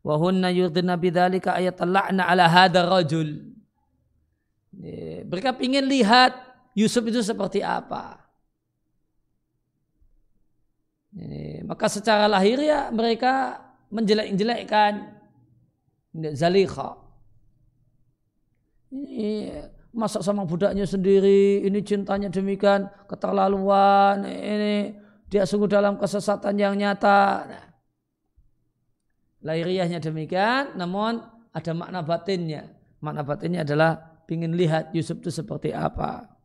wa 0.00 0.14
hunna 0.16 0.48
yurdina 0.48 0.96
bidzalika 0.96 1.60
ayat 1.60 1.76
la'na 1.84 2.24
ala 2.24 2.48
hadha 2.48 2.88
rajul. 2.88 3.52
Ya, 4.80 5.28
mereka 5.28 5.52
ingin 5.60 5.84
lihat 5.84 6.47
Yusuf 6.78 7.02
itu 7.10 7.18
seperti 7.26 7.58
apa? 7.58 8.28
maka 11.66 11.90
secara 11.90 12.30
lahir 12.30 12.62
ya 12.62 12.94
mereka 12.94 13.58
menjelek-jelekkan 13.90 15.18
Zalikha. 16.34 16.98
Ini 18.88 19.52
masak 19.92 20.24
sama 20.24 20.48
budaknya 20.48 20.88
sendiri, 20.88 21.62
ini 21.62 21.84
cintanya 21.84 22.32
demikian, 22.32 22.88
keterlaluan, 23.06 24.24
ini 24.24 24.96
dia 25.28 25.44
sungguh 25.44 25.68
dalam 25.68 26.00
kesesatan 26.00 26.56
yang 26.56 26.74
nyata. 26.74 27.44
Nah, 27.44 27.64
lahiriahnya 29.44 30.00
demikian, 30.00 30.78
namun 30.80 31.20
ada 31.52 31.72
makna 31.76 32.00
batinnya. 32.00 32.72
Makna 33.04 33.22
batinnya 33.22 33.62
adalah 33.62 34.22
ingin 34.26 34.56
lihat 34.56 34.90
Yusuf 34.96 35.20
itu 35.20 35.30
seperti 35.30 35.76
apa. 35.76 36.37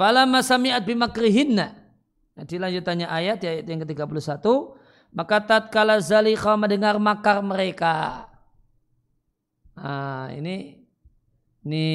Falamma 0.00 0.40
sami'at 0.40 0.80
bimakrihinna. 0.88 1.76
Nah, 2.40 2.44
dilanjutannya 2.48 3.04
ayat, 3.04 3.44
ayat 3.44 3.68
yang 3.68 3.84
ke-31. 3.84 4.40
Maka 5.12 5.44
tatkala 5.44 6.00
Zalikha 6.00 6.56
mendengar 6.56 6.96
makar 6.96 7.44
mereka. 7.44 8.24
Nah, 9.76 10.32
ini 10.32 10.80
ini 11.68 11.86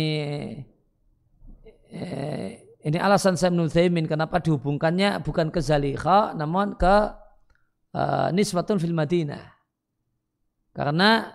eh, 1.89 2.61
ini 2.85 2.97
alasan 3.01 3.33
saya 3.33 3.49
Thaimin 3.65 4.05
kenapa 4.05 4.37
dihubungkannya 4.37 5.25
bukan 5.25 5.49
ke 5.49 5.57
Zalikha 5.57 6.37
namun 6.37 6.77
ke 6.77 6.95
uh, 7.97 8.29
Nisbatun 8.29 8.77
fil 8.77 8.93
Madinah. 8.93 9.41
Karena 10.69 11.33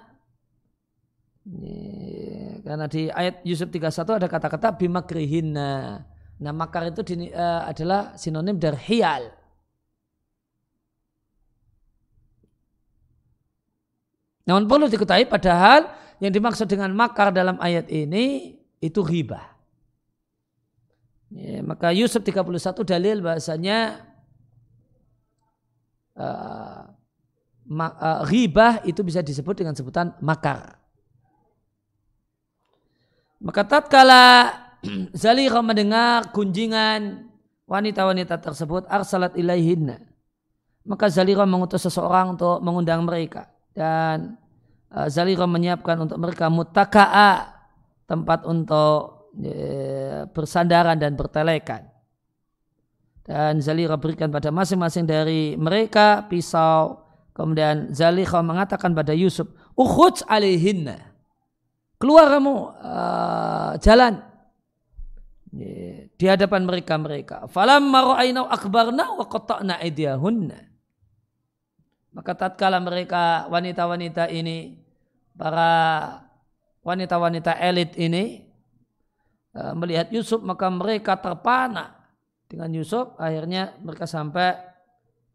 karena 2.63 2.87
di 2.87 3.11
ayat 3.11 3.43
Yusuf 3.43 3.67
31 3.75 4.23
ada 4.23 4.29
kata-kata 4.31 4.79
bimakrihinna. 4.79 6.07
Nah 6.41 6.53
makar 6.57 6.89
itu 6.89 7.05
di, 7.05 7.29
uh, 7.29 7.69
adalah 7.69 8.17
sinonim 8.17 8.57
dari 8.57 8.81
hial. 8.89 9.29
Namun 14.49 14.65
perlu 14.67 14.89
diketahui 14.89 15.29
padahal 15.29 15.87
yang 16.19 16.33
dimaksud 16.33 16.67
dengan 16.67 16.91
makar 16.97 17.31
dalam 17.31 17.61
ayat 17.61 17.87
ini 17.93 18.57
itu 18.81 19.01
riba. 19.05 19.41
Ya, 21.31 21.63
maka 21.63 21.95
Yusuf 21.95 22.27
31 22.27 22.83
dalil 22.83 23.23
bahasanya 23.23 24.03
uh, 26.19 26.91
ma, 27.71 27.87
uh, 27.95 28.21
ribah 28.27 28.83
itu 28.83 29.07
bisa 29.07 29.23
disebut 29.23 29.63
dengan 29.63 29.79
sebutan 29.79 30.17
makar. 30.19 30.81
Maka 33.41 33.63
tatkala 33.65 34.53
Zalira 35.17 35.61
mendengar 35.61 36.33
kunjingan 36.33 37.29
wanita-wanita 37.69 38.41
tersebut 38.41 38.89
arsalat 38.89 39.37
ilaihinna. 39.37 40.01
Maka 40.89 41.13
Zalira 41.13 41.45
mengutus 41.45 41.85
seseorang 41.85 42.35
untuk 42.35 42.59
mengundang 42.65 43.05
mereka 43.05 43.53
dan 43.77 44.41
uh, 44.91 45.47
menyiapkan 45.47 45.97
untuk 46.03 46.19
mereka 46.19 46.49
mutaka'a 46.49 47.53
tempat 48.09 48.43
untuk 48.49 49.31
uh, 49.37 50.27
bersandaran 50.33 50.99
dan 50.99 51.15
bertelekan. 51.15 51.87
Dan 53.23 53.63
Zalira 53.63 53.95
berikan 53.95 54.33
pada 54.33 54.51
masing-masing 54.51 55.07
dari 55.07 55.55
mereka 55.55 56.27
pisau. 56.27 57.07
Kemudian 57.31 57.95
Zalira 57.95 58.43
mengatakan 58.43 58.91
pada 58.91 59.15
Yusuf, 59.15 59.47
"Ukhuj 59.79 60.27
alaihinna." 60.27 60.99
Keluar 62.01 62.33
kamu 62.33 62.55
uh, 62.81 63.73
jalan 63.79 64.30
di 65.51 66.25
hadapan 66.31 66.63
mereka 66.63 66.95
mereka. 66.95 67.37
Falam 67.51 67.91
mara'ainau 67.91 68.47
akbarna 68.47 69.19
wa 69.19 69.27
qata'na 69.27 69.83
aydiyahunna. 69.83 70.59
Maka 72.15 72.33
tatkala 72.35 72.79
mereka 72.79 73.47
wanita-wanita 73.51 74.31
ini 74.31 74.79
para 75.35 75.71
wanita-wanita 76.83 77.59
elit 77.59 77.95
ini 77.99 78.47
eh, 79.55 79.73
melihat 79.75 80.11
Yusuf 80.11 80.43
maka 80.43 80.67
mereka 80.71 81.19
terpana 81.19 82.01
dengan 82.51 82.71
Yusuf 82.75 83.15
akhirnya 83.15 83.79
mereka 83.79 84.11
sampai 84.11 84.59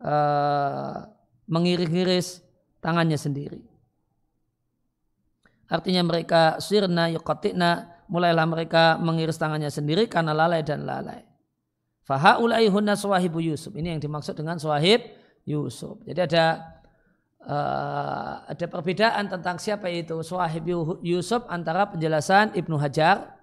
uh, 0.04 1.08
mengiris-iris 1.48 2.44
tangannya 2.84 3.16
sendiri. 3.16 3.64
Artinya 5.72 6.04
mereka 6.04 6.60
sirna 6.60 7.08
yuqatina 7.08 7.95
mulailah 8.08 8.46
mereka 8.46 8.98
mengiris 9.02 9.38
tangannya 9.38 9.70
sendiri 9.70 10.06
karena 10.06 10.32
lalai 10.32 10.62
dan 10.62 10.86
lalai. 10.86 11.26
Fahaulai 12.06 12.70
hunna 12.70 12.94
Yusuf. 13.42 13.74
Ini 13.74 13.98
yang 13.98 14.02
dimaksud 14.02 14.38
dengan 14.38 14.62
suwahib 14.62 15.02
Yusuf. 15.46 15.98
Jadi 16.06 16.22
ada 16.22 16.62
uh, 17.42 18.46
ada 18.46 18.66
perbedaan 18.70 19.26
tentang 19.26 19.58
siapa 19.58 19.90
itu 19.90 20.22
suwahib 20.22 20.66
Yusuf 21.02 21.42
antara 21.50 21.90
penjelasan 21.90 22.54
Ibnu 22.54 22.78
Hajar 22.78 23.34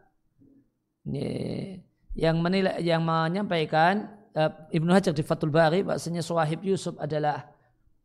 ini, 1.07 1.83
yang 2.15 2.39
menilai 2.39 2.79
yang 2.83 3.03
menyampaikan 3.03 4.07
uh, 4.39 4.51
Ibnu 4.71 4.95
Hajar 4.95 5.11
di 5.11 5.27
Fathul 5.27 5.51
Bari 5.51 5.83
bahasanya 5.83 6.23
suwahib 6.23 6.63
Yusuf 6.63 6.95
adalah 7.03 7.51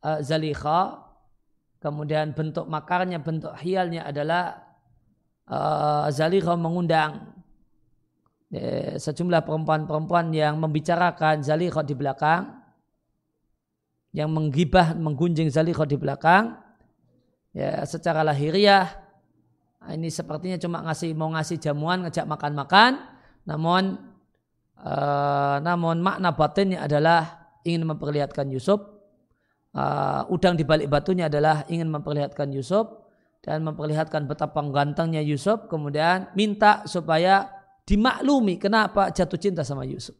uh, 0.02 0.22
Zalikha 0.26 1.06
kemudian 1.78 2.34
bentuk 2.34 2.66
makarnya 2.66 3.22
bentuk 3.22 3.54
hialnya 3.62 4.10
adalah 4.10 4.67
uh, 5.48 6.56
mengundang 6.60 7.34
ya, 8.52 8.96
sejumlah 9.00 9.44
perempuan-perempuan 9.44 10.32
yang 10.36 10.60
membicarakan 10.60 11.44
Zaliha 11.44 11.82
di 11.84 11.96
belakang 11.96 12.44
yang 14.16 14.32
menggibah, 14.32 14.96
menggunjing 14.96 15.52
Zaliha 15.52 15.84
di 15.84 15.98
belakang 16.00 16.56
ya 17.56 17.84
secara 17.84 18.24
lahiriah. 18.24 18.88
Nah, 19.84 19.96
ini 19.96 20.12
sepertinya 20.12 20.60
cuma 20.60 20.84
ngasih 20.84 21.16
mau 21.16 21.32
ngasih 21.32 21.58
jamuan 21.62 22.04
ngejak 22.08 22.28
makan-makan. 22.28 22.98
Namun 23.48 23.96
uh, 24.84 25.58
namun 25.64 26.04
makna 26.04 26.36
batinnya 26.36 26.84
adalah 26.84 27.48
ingin 27.64 27.88
memperlihatkan 27.88 28.52
Yusuf. 28.52 28.84
Uh, 29.78 30.26
udang 30.34 30.58
di 30.58 30.66
balik 30.66 30.90
batunya 30.90 31.30
adalah 31.30 31.62
ingin 31.70 31.86
memperlihatkan 31.86 32.50
Yusuf 32.50 33.07
dan 33.48 33.64
memperlihatkan 33.64 34.28
betapa 34.28 34.60
gantengnya 34.60 35.24
Yusuf 35.24 35.72
kemudian 35.72 36.28
minta 36.36 36.84
supaya 36.84 37.48
dimaklumi 37.88 38.60
kenapa 38.60 39.08
jatuh 39.16 39.40
cinta 39.40 39.64
sama 39.64 39.88
Yusuf. 39.88 40.20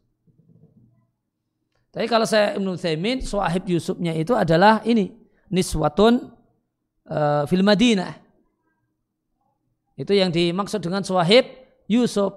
Tapi 1.92 2.08
kalau 2.08 2.24
saya 2.24 2.56
Ibnu 2.56 2.80
Thaimin, 2.80 3.20
suahib 3.20 3.68
Yusufnya 3.68 4.16
itu 4.16 4.32
adalah 4.32 4.80
ini 4.88 5.12
niswatun 5.52 6.24
uh, 7.04 7.44
fil 7.44 7.60
Madinah. 7.60 8.16
Itu 9.92 10.16
yang 10.16 10.32
dimaksud 10.32 10.80
dengan 10.80 11.04
suahib 11.04 11.44
Yusuf. 11.84 12.32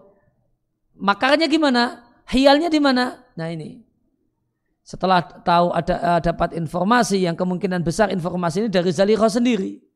Makarnya 0.99 1.47
gimana? 1.47 2.03
Hialnya 2.27 2.67
di 2.67 2.83
mana? 2.83 3.15
Nah 3.39 3.47
ini. 3.47 3.79
Setelah 4.83 5.23
tahu 5.23 5.71
ada 5.71 5.95
uh, 6.03 6.19
dapat 6.19 6.51
informasi 6.51 7.23
yang 7.23 7.39
kemungkinan 7.39 7.79
besar 7.79 8.11
informasi 8.11 8.67
ini 8.67 8.69
dari 8.73 8.91
Zalikha 8.91 9.31
sendiri 9.31 9.90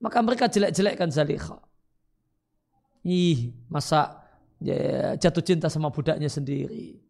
maka 0.00 0.18
mereka 0.24 0.48
jelek-jelekkan 0.48 1.12
Zalikha. 1.12 1.60
Ih, 3.04 3.52
masa 3.68 4.24
ya, 4.60 5.14
jatuh 5.16 5.44
cinta 5.44 5.68
sama 5.68 5.92
budaknya 5.92 6.28
sendiri. 6.28 7.00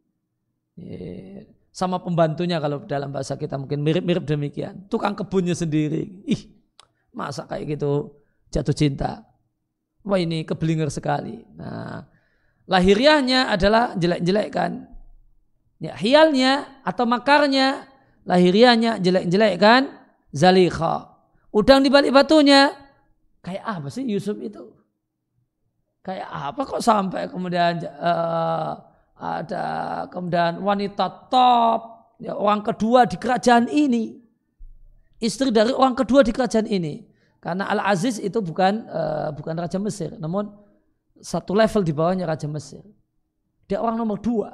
Ya, 0.75 1.47
sama 1.71 2.03
pembantunya 2.03 2.59
kalau 2.59 2.83
dalam 2.83 3.15
bahasa 3.15 3.39
kita 3.39 3.55
mungkin 3.55 3.83
mirip-mirip 3.87 4.27
demikian. 4.27 4.91
Tukang 4.91 5.15
kebunnya 5.15 5.55
sendiri. 5.55 6.27
Ih, 6.27 6.51
masa 7.15 7.47
kayak 7.47 7.79
gitu 7.79 8.19
jatuh 8.51 8.75
cinta. 8.75 9.23
Wah 10.03 10.19
ini 10.19 10.43
kebelinger 10.43 10.91
sekali. 10.91 11.43
Nah, 11.55 12.07
lahiriahnya 12.67 13.55
adalah 13.55 13.95
jelek-jelekkan. 13.95 14.91
Ya, 15.81 15.97
hialnya 15.97 16.83
atau 16.85 17.07
makarnya, 17.07 17.87
lahiriahnya 18.27 18.99
jelek-jelekkan 19.01 19.91
Zalikha. 20.31 21.19
Udang 21.51 21.83
di 21.83 21.91
balik 21.91 22.15
batunya. 22.15 22.71
Kayak 23.41 23.65
apa 23.65 23.89
sih 23.89 24.05
Yusuf 24.05 24.37
itu? 24.41 24.73
Kayak 26.01 26.29
apa 26.29 26.61
kok 26.65 26.81
sampai 26.81 27.29
kemudian 27.29 27.81
uh, 28.01 28.73
ada 29.21 29.65
kemudian 30.09 30.65
wanita 30.65 31.29
top, 31.29 31.81
ya, 32.21 32.33
orang 32.37 32.65
kedua 32.65 33.05
di 33.05 33.21
kerajaan 33.21 33.69
ini. 33.69 34.17
Istri 35.21 35.53
dari 35.53 35.77
orang 35.77 35.93
kedua 35.93 36.25
di 36.25 36.33
kerajaan 36.33 36.65
ini. 36.65 37.05
Karena 37.41 37.69
Al-Aziz 37.73 38.21
itu 38.21 38.41
bukan 38.45 38.85
uh, 38.89 39.33
bukan 39.33 39.57
Raja 39.57 39.81
Mesir, 39.81 40.13
namun 40.21 40.53
satu 41.21 41.57
level 41.57 41.85
di 41.85 41.93
bawahnya 41.93 42.29
Raja 42.29 42.49
Mesir. 42.49 42.85
Dia 43.69 43.81
orang 43.81 43.97
nomor 43.97 44.21
dua. 44.21 44.53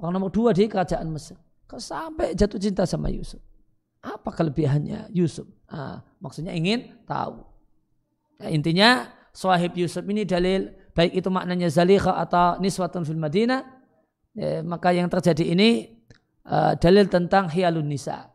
Orang 0.00 0.16
nomor 0.16 0.32
dua 0.32 0.56
di 0.56 0.68
kerajaan 0.68 1.08
Mesir. 1.12 1.36
Kok 1.68 1.80
sampai 1.80 2.32
jatuh 2.32 2.56
cinta 2.56 2.88
sama 2.88 3.12
Yusuf? 3.12 3.40
Apa 4.00 4.32
kelebihannya 4.32 5.12
Yusuf? 5.12 5.44
Nah, 5.68 6.00
maksudnya 6.16 6.56
ingin 6.56 6.96
tahu. 7.04 7.44
Nah, 8.38 8.48
intinya 8.50 9.10
Suahib 9.34 9.74
Yusuf 9.74 10.06
ini 10.06 10.22
dalil 10.22 10.70
baik 10.94 11.14
itu 11.14 11.28
maknanya 11.30 11.70
Zalikha 11.70 12.18
atau 12.18 12.58
Niswatun 12.58 13.06
fil 13.06 13.18
Madinah 13.18 13.78
Ya, 14.38 14.62
maka 14.62 14.94
yang 14.94 15.10
terjadi 15.10 15.50
ini 15.50 15.98
uh, 16.46 16.78
dalil 16.78 17.10
tentang 17.10 17.50
hialun 17.50 17.90
nisa. 17.90 18.30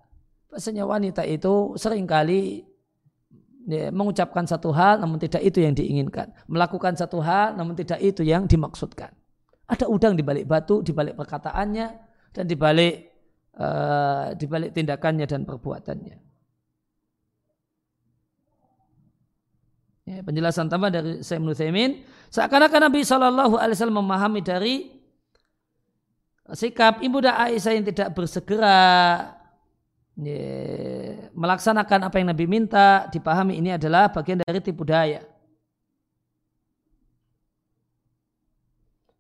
Bahasanya 0.52 0.84
wanita 0.84 1.24
itu 1.24 1.80
sering 1.80 2.04
kali 2.04 2.68
ya, 3.72 3.88
mengucapkan 3.88 4.44
satu 4.44 4.76
hal 4.76 5.00
namun 5.00 5.16
tidak 5.16 5.40
itu 5.48 5.64
yang 5.64 5.72
diinginkan. 5.72 6.36
Melakukan 6.52 7.00
satu 7.00 7.24
hal 7.24 7.56
namun 7.56 7.80
tidak 7.80 8.04
itu 8.04 8.20
yang 8.28 8.52
dimaksudkan. 8.52 9.16
Ada 9.64 9.88
udang 9.88 10.20
di 10.20 10.28
balik 10.28 10.44
batu, 10.44 10.84
di 10.84 10.92
balik 10.92 11.16
perkataannya 11.16 11.88
dan 12.36 12.44
di 12.52 12.56
balik 12.60 13.08
uh, 13.56 14.36
di 14.36 14.44
balik 14.44 14.76
tindakannya 14.76 15.24
dan 15.24 15.48
perbuatannya. 15.48 16.33
Ya, 20.14 20.22
penjelasan 20.22 20.70
tambah 20.70 20.94
dari 20.94 21.26
Sayyid 21.26 21.42
Nuthamin, 21.42 22.06
seakan-akan 22.30 22.86
Nabi 22.86 23.02
Shallallahu 23.02 23.58
Alaihi 23.58 23.74
Wasallam 23.74 23.98
memahami 23.98 24.46
dari 24.46 24.94
sikap 26.54 27.02
ibu 27.02 27.18
dan 27.18 27.34
Aisyah 27.34 27.74
yang 27.74 27.86
tidak 27.90 28.14
bersegera 28.14 28.78
ya, 30.22 30.46
melaksanakan 31.34 32.14
apa 32.14 32.16
yang 32.22 32.30
Nabi 32.30 32.46
minta, 32.46 33.10
dipahami 33.10 33.58
ini 33.58 33.74
adalah 33.74 34.14
bagian 34.14 34.46
dari 34.46 34.62
tipu 34.62 34.86
daya. 34.86 35.26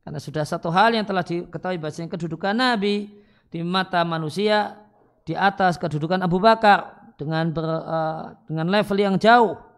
Karena 0.06 0.20
sudah 0.22 0.46
satu 0.46 0.70
hal 0.70 0.94
yang 0.94 1.10
telah 1.10 1.26
diketahui 1.26 1.82
bahasanya 1.82 2.14
kedudukan 2.14 2.54
Nabi 2.54 3.10
di 3.50 3.66
mata 3.66 4.06
manusia 4.06 4.78
di 5.26 5.34
atas 5.34 5.82
kedudukan 5.82 6.22
Abu 6.22 6.38
Bakar 6.38 7.16
dengan 7.18 7.50
ber, 7.50 7.66
uh, 7.66 8.38
dengan 8.46 8.70
level 8.70 8.98
yang 9.00 9.18
jauh 9.18 9.73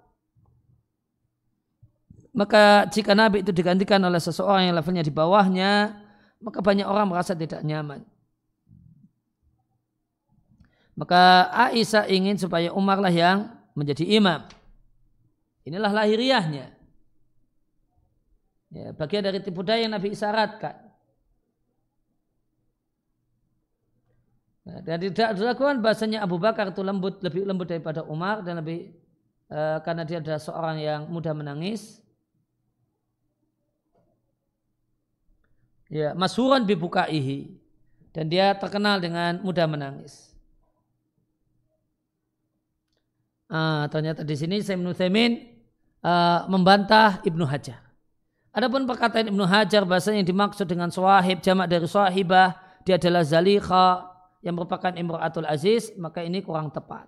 maka 2.35 2.83
jika 2.91 3.15
Nabi 3.15 3.47
itu 3.47 3.55
digantikan 3.55 4.03
oleh 4.03 4.19
seseorang 4.19 4.67
yang 4.67 4.75
levelnya 4.75 5.07
di 5.07 5.13
bawahnya, 5.15 5.95
maka 6.43 6.59
banyak 6.59 6.83
orang 6.83 7.07
merasa 7.07 7.31
tidak 7.31 7.63
nyaman. 7.63 8.03
Maka 10.99 11.47
Aisyah 11.71 12.11
ingin 12.11 12.35
supaya 12.35 12.75
Umar 12.75 12.99
lah 12.99 13.11
yang 13.11 13.55
menjadi 13.71 14.03
imam. 14.19 14.43
Inilah 15.63 15.91
lahiriahnya. 15.95 16.75
Ya, 18.75 18.91
bagian 18.91 19.23
dari 19.23 19.39
tipu 19.39 19.63
daya 19.63 19.87
yang 19.87 19.95
Nabi 19.95 20.11
isyaratkan. 20.11 20.75
Nah, 24.65 24.81
dan 24.83 24.97
tidak 24.99 25.39
dilakukan 25.39 25.79
bahasanya 25.79 26.19
Abu 26.25 26.35
Bakar 26.35 26.73
itu 26.73 26.83
lembut 26.83 27.21
lebih 27.23 27.47
lembut 27.47 27.69
daripada 27.69 28.03
Umar 28.03 28.43
dan 28.43 28.59
lebih 28.59 28.91
uh, 29.47 29.79
karena 29.85 30.03
dia 30.03 30.19
adalah 30.19 30.41
seorang 30.41 30.77
yang 30.81 31.01
mudah 31.05 31.37
menangis 31.37 32.04
ya 35.89 36.17
masuran 36.17 36.65
bibukaihi 36.65 37.53
dan 38.15 38.31
dia 38.31 38.55
terkenal 38.55 38.97
dengan 38.97 39.43
mudah 39.43 39.67
menangis. 39.67 40.35
Ah, 43.45 43.85
ternyata 43.93 44.25
di 44.25 44.33
sini 44.33 44.57
saya 44.65 44.73
Nuthaimin 44.81 45.37
uh, 46.01 46.49
membantah 46.49 47.21
Ibnu 47.21 47.45
Hajar. 47.45 47.77
Adapun 48.55 48.89
perkataan 48.89 49.29
Ibnu 49.29 49.45
Hajar 49.45 49.85
bahasa 49.85 50.15
yang 50.15 50.25
dimaksud 50.25 50.65
dengan 50.65 50.89
swahib 50.89 51.43
jamak 51.45 51.69
dari 51.69 51.85
swahibah 51.85 52.57
dia 52.87 52.97
adalah 52.97 53.21
zalikha 53.21 54.09
yang 54.41 54.55
merupakan 54.57 54.93
imra'atul 54.93 55.45
aziz 55.45 55.93
maka 55.99 56.25
ini 56.25 56.41
kurang 56.41 56.73
tepat. 56.73 57.05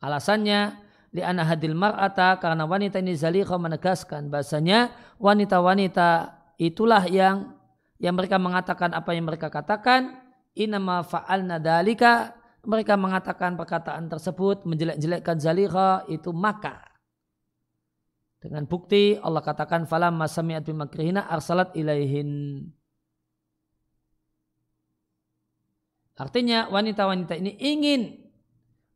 Alasannya 0.00 0.89
li'anna 1.10 1.42
hadil 1.46 1.74
mar'ata 1.74 2.38
karena 2.38 2.66
wanita 2.66 3.02
ini 3.02 3.14
zalikha 3.18 3.58
menegaskan 3.58 4.30
bahasanya 4.30 4.94
wanita-wanita 5.18 6.38
itulah 6.58 7.06
yang 7.10 7.54
yang 8.00 8.16
mereka 8.16 8.40
mengatakan 8.40 8.96
apa 8.96 9.10
yang 9.12 9.28
mereka 9.28 9.52
katakan. 9.52 10.16
Inama 10.50 11.06
fa'alna 11.06 11.62
dalika 11.62 12.34
mereka 12.66 12.98
mengatakan 12.98 13.54
perkataan 13.54 14.10
tersebut 14.10 14.66
menjelek-jelekkan 14.66 15.38
zalikha 15.38 16.04
itu 16.10 16.34
makar. 16.34 16.90
Dengan 18.40 18.64
bukti 18.64 19.20
Allah 19.20 19.44
katakan 19.44 19.84
falam 19.84 20.16
masami'at 20.16 20.64
bimakrihina 20.64 21.28
arsalat 21.28 21.76
ilaihin. 21.76 22.64
Artinya 26.20 26.68
wanita-wanita 26.68 27.32
ini 27.40 27.56
ingin 27.56 28.20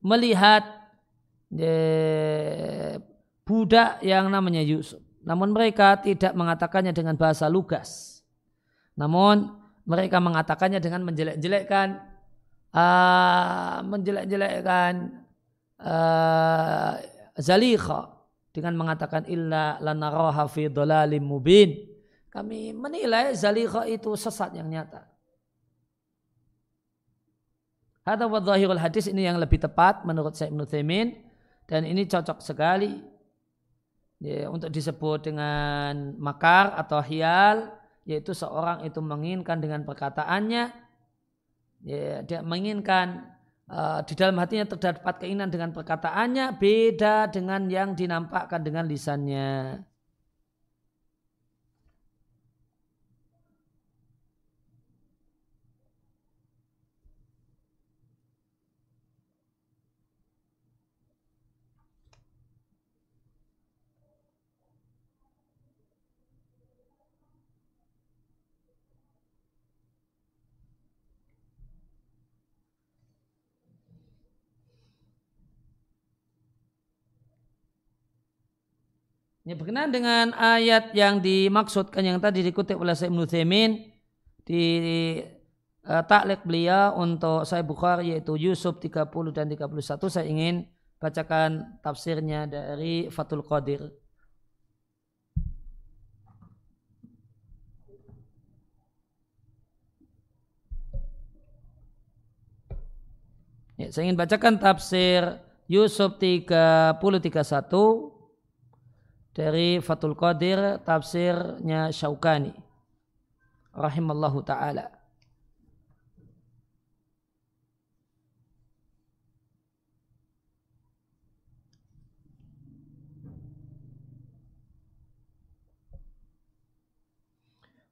melihat 0.04 0.83
budak 3.44 4.02
yang 4.02 4.26
namanya 4.28 4.60
Yusuf. 4.64 5.00
Namun 5.24 5.54
mereka 5.54 5.96
tidak 6.02 6.36
mengatakannya 6.36 6.92
dengan 6.92 7.16
bahasa 7.16 7.48
lugas. 7.48 8.20
Namun 8.94 9.56
mereka 9.88 10.20
mengatakannya 10.20 10.80
dengan 10.80 11.04
menjelek-jelekkan 11.08 12.14
uh, 12.72 13.80
menjelek-jelekkan 13.84 15.24
uh, 15.80 16.92
zalikha 17.40 18.12
dengan 18.54 18.74
mengatakan 18.78 19.24
illa 19.26 19.80
lanaraha 19.80 20.44
fi 20.46 20.68
dhalalim 20.68 21.24
mubin. 21.24 21.74
Kami 22.28 22.74
menilai 22.74 23.30
zalikha 23.34 23.86
itu 23.86 24.12
sesat 24.18 24.52
yang 24.58 24.66
nyata. 24.66 25.06
Hadza 28.04 28.28
wa 28.28 28.36
hadis 28.76 29.08
ini 29.08 29.24
yang 29.24 29.40
lebih 29.40 29.56
tepat 29.56 30.04
menurut 30.04 30.36
Syekh 30.36 30.52
Ibnu 30.52 30.68
dan 31.64 31.88
ini 31.88 32.04
cocok 32.04 32.38
sekali 32.44 33.00
ya, 34.20 34.52
untuk 34.52 34.68
disebut 34.68 35.32
dengan 35.32 36.16
makar 36.20 36.76
atau 36.76 37.00
hial 37.00 37.72
yaitu 38.04 38.36
seorang 38.36 38.84
itu 38.84 39.00
menginginkan 39.00 39.64
dengan 39.64 39.80
perkataannya 39.88 40.64
ya, 41.84 42.20
dia 42.24 42.40
menginginkan 42.44 43.32
uh, 43.68 44.04
di 44.04 44.12
dalam 44.12 44.36
hatinya 44.40 44.68
terdapat 44.68 45.24
keinginan 45.24 45.48
dengan 45.48 45.72
perkataannya 45.72 46.56
beda 46.60 47.32
dengan 47.32 47.68
yang 47.72 47.96
dinampakkan 47.96 48.60
dengan 48.60 48.84
lisannya. 48.84 49.80
Ini 79.44 79.60
berkenaan 79.60 79.92
dengan 79.92 80.32
ayat 80.32 80.96
yang 80.96 81.20
dimaksudkan 81.20 82.00
yang 82.00 82.16
tadi 82.16 82.40
dikutip 82.40 82.80
oleh 82.80 82.96
Syekh 82.96 83.12
Ibnu 83.12 83.28
di 84.40 84.64
uh, 85.84 86.00
taklek 86.08 86.48
beliau 86.48 86.96
untuk 86.96 87.44
saya 87.44 87.60
Bukhari 87.60 88.16
yaitu 88.16 88.40
Yusuf 88.40 88.80
30 88.80 89.04
dan 89.36 89.44
31 89.52 89.68
saya 90.08 90.24
ingin 90.24 90.64
bacakan 90.96 91.76
tafsirnya 91.84 92.48
dari 92.48 93.12
Fatul 93.12 93.44
Qadir. 93.44 93.92
Ya, 103.76 103.92
saya 103.92 104.08
ingin 104.08 104.16
bacakan 104.16 104.56
tafsir 104.56 105.36
Yusuf 105.68 106.16
30 106.16 106.96
31 106.96 108.13
dari 109.34 109.82
Fatul 109.82 110.14
Qadir 110.14 110.78
tafsirnya 110.86 111.90
Syaukani 111.90 112.54
rahimallahu 113.74 114.46
taala. 114.46 114.94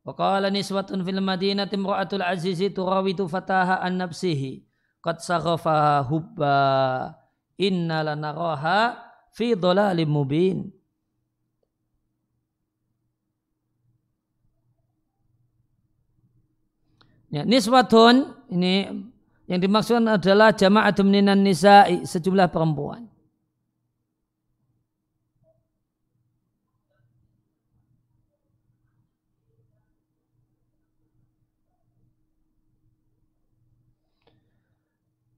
Wa 0.03 0.43
niswatun 0.51 1.07
fil 1.07 1.23
madinati 1.23 1.79
imra'atul 1.79 2.27
azizi 2.27 2.75
turawidu 2.75 3.31
fataha 3.31 3.79
an 3.87 4.03
nafsihi 4.03 4.67
qad 4.99 5.23
saghafa 5.23 6.03
hubba 6.11 7.15
inna 7.55 8.03
lanaraha 8.03 8.99
fi 9.31 9.55
dhalalim 9.55 10.11
mubin. 10.11 10.82
Ya, 17.33 17.49
niswatun 17.49 18.29
ini 18.53 19.09
yang 19.49 19.57
dimaksud 19.57 20.05
adalah 20.05 20.53
jama'atun 20.53 21.09
minan 21.09 21.41
nisa'i 21.41 22.05
sejumlah 22.05 22.53
perempuan. 22.53 23.09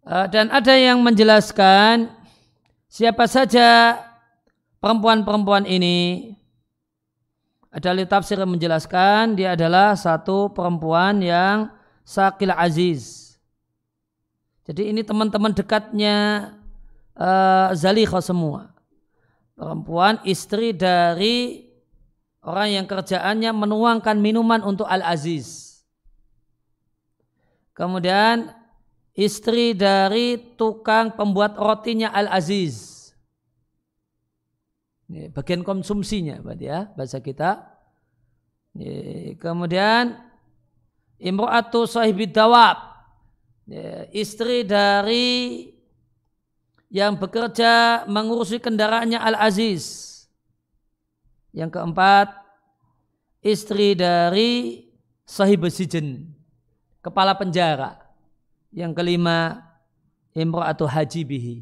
Eh, 0.04 0.26
dan 0.28 0.50
ada 0.50 0.74
yang 0.74 0.98
menjelaskan 0.98 2.10
siapa 2.90 3.24
saja 3.30 4.02
perempuan-perempuan 4.82 5.64
ini 5.64 6.34
ada 7.74 7.90
tafsir 8.06 8.38
yang 8.38 8.54
menjelaskan 8.54 9.34
dia 9.34 9.58
adalah 9.58 9.98
satu 9.98 10.54
perempuan 10.54 11.18
yang 11.18 11.73
sakil 12.04 12.52
aziz. 12.52 13.34
Jadi 14.64 14.92
ini 14.92 15.04
teman-teman 15.04 15.52
dekatnya 15.52 16.48
uh, 17.16 17.72
Zalikha 17.76 18.20
semua. 18.24 18.72
Perempuan 19.54 20.20
istri 20.24 20.72
dari 20.72 21.68
orang 22.44 22.80
yang 22.80 22.86
kerjaannya 22.88 23.52
menuangkan 23.52 24.16
minuman 24.18 24.64
untuk 24.64 24.88
Al-Aziz. 24.88 25.80
Kemudian 27.76 28.50
istri 29.14 29.78
dari 29.78 30.38
tukang 30.58 31.14
pembuat 31.14 31.54
rotinya 31.54 32.10
Al-Aziz. 32.10 33.12
Bagian 35.06 35.62
konsumsinya 35.62 36.40
berarti 36.42 36.66
ya 36.66 36.90
bahasa 36.98 37.22
kita. 37.22 37.68
Kemudian 39.38 40.18
imro'atu 41.24 41.88
sahibid 41.88 42.36
dawab. 42.36 42.92
Istri 44.12 44.68
dari 44.68 45.72
yang 46.92 47.16
bekerja 47.16 48.04
mengurusi 48.04 48.60
kendaraannya 48.60 49.16
Al-Aziz. 49.16 50.12
Yang 51.54 51.80
keempat, 51.80 52.28
istri 53.40 53.96
dari 53.96 54.84
sahib 55.24 55.64
sijen, 55.72 56.28
kepala 57.00 57.32
penjara. 57.34 57.98
Yang 58.74 58.92
kelima, 58.98 59.62
imra'atu 60.34 60.84
haji 60.84 61.22
bihi. 61.22 61.56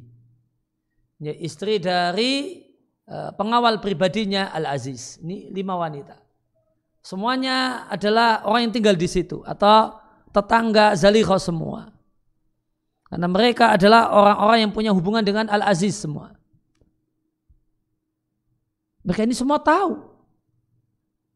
Ya, 1.20 1.36
istri 1.36 1.76
dari 1.76 2.64
uh, 3.04 3.30
pengawal 3.36 3.78
pribadinya 3.84 4.48
Al-Aziz. 4.50 5.20
Ini 5.20 5.52
lima 5.52 5.76
wanita. 5.76 6.21
Semuanya 7.02 7.90
adalah 7.90 8.46
orang 8.46 8.70
yang 8.70 8.74
tinggal 8.78 8.94
di 8.94 9.10
situ 9.10 9.42
atau 9.42 9.98
tetangga 10.30 10.94
Zalikho 10.94 11.34
semua. 11.42 11.90
Karena 13.10 13.26
mereka 13.26 13.74
adalah 13.74 14.08
orang-orang 14.14 14.58
yang 14.64 14.72
punya 14.72 14.94
hubungan 14.94 15.20
dengan 15.20 15.50
Al-Aziz 15.50 15.98
semua. 15.98 16.32
Mereka 19.02 19.26
ini 19.26 19.34
semua 19.34 19.58
tahu. 19.58 19.98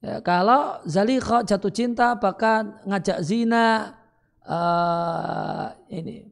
Ya, 0.01 0.23
kalau 0.23 0.79
Zalikha 0.87 1.43
jatuh 1.43 1.75
cinta 1.75 2.15
bahkan 2.15 2.79
ngajak 2.87 3.19
zina 3.27 3.99
uh, 4.47 5.75
ini 5.91 6.31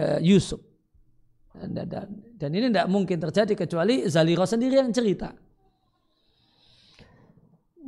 uh, 0.00 0.18
Yusuf. 0.24 0.64
Dan, 1.52 1.76
dan, 1.76 2.08
dan 2.40 2.50
ini 2.56 2.72
tidak 2.72 2.88
mungkin 2.88 3.20
terjadi 3.20 3.52
kecuali 3.52 4.08
Zalikha 4.08 4.48
sendiri 4.48 4.80
yang 4.80 4.90
cerita. 4.96 5.36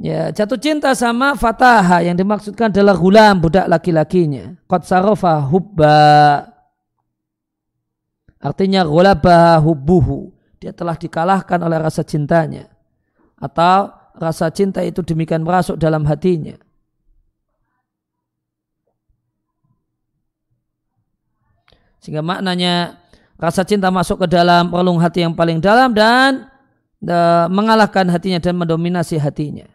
Ya, 0.02 0.34
jatuh 0.34 0.58
cinta 0.58 0.90
sama 0.98 1.38
Fataha 1.38 2.02
yang 2.02 2.18
dimaksudkan 2.18 2.74
adalah 2.74 2.98
gulam 2.98 3.38
budak 3.38 3.70
laki-lakinya. 3.70 4.58
Qad 4.66 4.82
sarofa 4.82 5.38
hubba. 5.46 6.42
Artinya 8.42 8.82
gulabah 8.82 9.62
hubbuhu 9.62 10.34
dia 10.58 10.74
telah 10.74 10.98
dikalahkan 10.98 11.62
oleh 11.62 11.78
rasa 11.78 12.02
cintanya 12.02 12.66
atau 13.38 13.94
rasa 14.18 14.50
cinta 14.50 14.82
itu 14.82 15.06
demikian 15.06 15.46
merasuk 15.46 15.78
dalam 15.78 16.02
hatinya. 16.10 16.58
Sehingga 22.02 22.26
maknanya 22.26 22.98
rasa 23.38 23.62
cinta 23.62 23.86
masuk 23.94 24.26
ke 24.26 24.34
dalam 24.34 24.74
relung 24.74 24.98
hati 24.98 25.22
yang 25.22 25.38
paling 25.38 25.62
dalam 25.62 25.94
dan 25.94 26.50
mengalahkan 27.54 28.10
hatinya 28.10 28.42
dan 28.42 28.58
mendominasi 28.58 29.22
hatinya. 29.22 29.70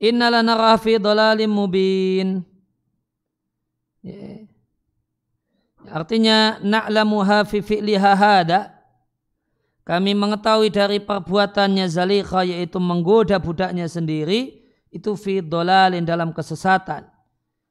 Innala 0.00 0.40
nara 0.40 0.80
fi 0.80 0.96
mubin. 1.44 2.40
Ya. 4.00 4.48
Artinya 5.92 6.56
na'lamuha 6.64 7.44
fi 7.44 7.60
fi'liha 7.60 8.12
hada. 8.16 8.80
Kami 9.84 10.16
mengetahui 10.16 10.72
dari 10.72 11.04
perbuatannya 11.04 11.84
Zalikha 11.90 12.46
yaitu 12.48 12.80
menggoda 12.80 13.36
budaknya 13.36 13.90
sendiri 13.90 14.60
itu 14.88 15.18
fi 15.20 15.44
dolalin 15.44 16.06
dalam 16.06 16.32
kesesatan. 16.32 17.04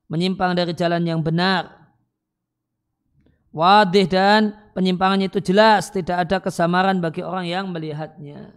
Menyimpang 0.10 0.54
dari 0.54 0.74
jalan 0.78 1.02
yang 1.06 1.22
benar. 1.26 1.70
Wadih 3.50 4.06
dan 4.06 4.54
penyimpangannya 4.78 5.34
itu 5.34 5.42
jelas. 5.42 5.90
Tidak 5.90 6.14
ada 6.14 6.38
kesamaran 6.38 7.02
bagi 7.02 7.26
orang 7.26 7.46
yang 7.50 7.66
melihatnya. 7.70 8.54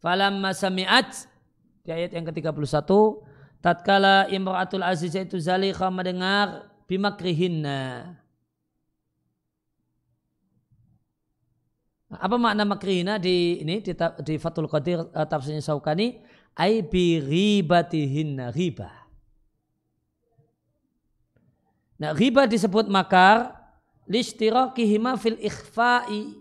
Falamma 0.00 0.52
sami'at 0.52 1.33
di 1.84 1.92
ayat 1.92 2.16
yang 2.16 2.24
ke-31 2.24 2.88
tatkala 3.60 4.24
imra'atul 4.32 4.80
aziz 4.80 5.12
itu 5.12 5.36
Zalikha 5.36 5.92
mendengar 5.92 6.72
bimakrihinna. 6.88 8.16
Apa 12.14 12.40
makna 12.40 12.64
makrihina 12.64 13.18
di 13.20 13.60
ini 13.60 13.82
di, 13.84 13.92
di 14.22 14.34
Fathul 14.40 14.70
Qadir 14.70 15.02
uh, 15.12 15.26
tafsirnya 15.28 15.60
Saukani? 15.60 16.22
Ai 16.54 16.86
bi 16.86 17.18
ribatihinna 17.18 18.54
riba 18.54 19.04
Nah, 21.94 22.10
riba 22.10 22.46
disebut 22.46 22.90
makar 22.90 23.54
listirakihima 24.10 25.14
fil 25.14 25.38
ikhfa'i. 25.38 26.34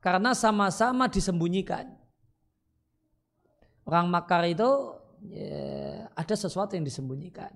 Karena 0.00 0.32
sama-sama 0.32 1.04
disembunyikan. 1.04 1.99
Orang 3.90 4.06
makar 4.06 4.46
itu 4.46 5.02
ya, 5.26 6.06
ada 6.14 6.34
sesuatu 6.38 6.78
yang 6.78 6.86
disembunyikan. 6.86 7.50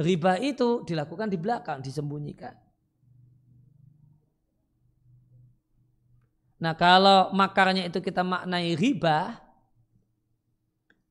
Riba 0.00 0.40
itu 0.40 0.80
dilakukan 0.88 1.28
di 1.28 1.36
belakang, 1.36 1.84
disembunyikan. 1.84 2.56
Nah 6.64 6.72
kalau 6.72 7.28
makarnya 7.36 7.84
itu 7.84 8.00
kita 8.00 8.24
maknai 8.24 8.72
riba, 8.80 9.36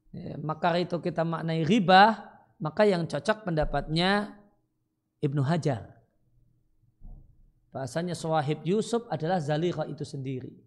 ya, 0.09 0.41
makar 0.41 0.81
itu 0.81 0.97
kita 0.97 1.21
maknai 1.21 1.61
riba, 1.61 2.33
maka 2.57 2.89
yang 2.89 3.05
cocok 3.05 3.45
pendapatnya 3.45 4.41
Ibnu 5.21 5.45
Hajar. 5.45 6.01
Bahasanya 7.69 8.17
Suwahib 8.17 8.65
Yusuf 8.65 9.05
adalah 9.13 9.37
Zalikha 9.37 9.85
itu 9.85 10.01
sendiri. 10.01 10.57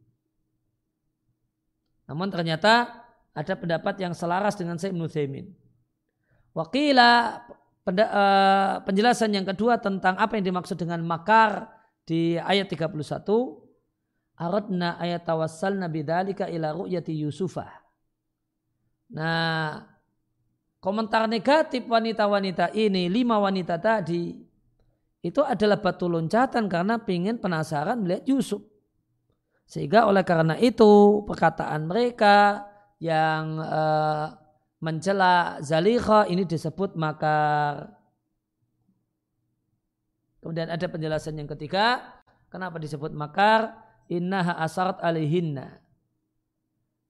Namun 2.07 2.31
ternyata 2.31 3.06
ada 3.37 3.53
pendapat 3.53 4.01
yang 4.01 4.17
selaras 4.17 4.57
dengan 4.57 4.81
Syekh 4.81 4.97
Ibnu 4.97 5.07
Thaimin. 5.13 5.47
Wakila 6.57 7.45
eh, 7.85 8.75
penjelasan 8.81 9.37
yang 9.37 9.45
kedua 9.45 9.77
tentang 9.77 10.17
apa 10.17 10.41
yang 10.41 10.49
dimaksud 10.49 10.81
dengan 10.81 11.05
makar 11.05 11.69
di 12.09 12.41
ayat 12.41 12.73
31 12.73 12.97
aradna 14.41 14.97
ayat 14.97 15.29
tawassal 15.29 15.77
nabi 15.77 16.01
dalika 16.01 16.49
ila 16.49 16.73
ru'yati 16.73 17.13
yusufah. 17.13 17.69
Nah, 19.13 19.85
komentar 20.81 21.29
negatif 21.29 21.85
wanita-wanita 21.87 22.73
ini, 22.73 23.07
lima 23.13 23.37
wanita 23.39 23.79
tadi, 23.79 24.35
itu 25.23 25.41
adalah 25.43 25.79
batu 25.83 26.07
loncatan 26.07 26.71
karena 26.71 26.99
ingin 27.07 27.39
penasaran 27.39 28.03
melihat 28.03 28.25
Yusuf. 28.31 28.63
Sehingga 29.67 30.07
oleh 30.07 30.23
karena 30.23 30.55
itu 30.63 31.23
perkataan 31.27 31.91
mereka 31.91 32.63
yang 33.03 33.61
uh, 33.61 34.33
mencela 34.81 35.61
Zalikha 35.61 36.29
ini 36.29 36.45
disebut 36.45 36.97
makar. 36.97 37.93
Kemudian 40.41 40.71
ada 40.71 40.87
penjelasan 40.87 41.37
yang 41.37 41.51
ketiga, 41.51 42.01
kenapa 42.49 42.79
disebut 42.79 43.11
makar? 43.11 43.75
Innaha 44.07 44.55
asarat 44.63 45.03
alihinna. 45.03 45.83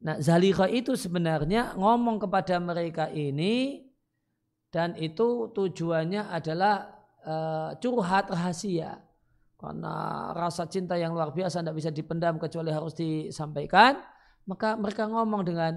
Nah, 0.00 0.16
Zalikha 0.20 0.68
itu 0.72 0.96
sebenarnya 0.96 1.76
ngomong 1.76 2.16
kepada 2.20 2.56
mereka 2.56 3.12
ini 3.12 3.84
dan 4.72 4.96
itu 4.96 5.52
tujuannya 5.52 6.32
adalah 6.32 6.96
uh, 7.24 7.70
curhat 7.80 8.28
rahasia 8.32 9.00
karena 9.56 9.94
rasa 10.36 10.68
cinta 10.68 11.00
yang 11.00 11.16
luar 11.16 11.32
biasa 11.32 11.64
tidak 11.64 11.76
bisa 11.80 11.88
dipendam 11.88 12.36
kecuali 12.36 12.68
harus 12.68 12.92
disampaikan 12.92 13.96
maka 14.46 14.78
mereka 14.78 15.10
ngomong 15.10 15.42
dengan 15.44 15.74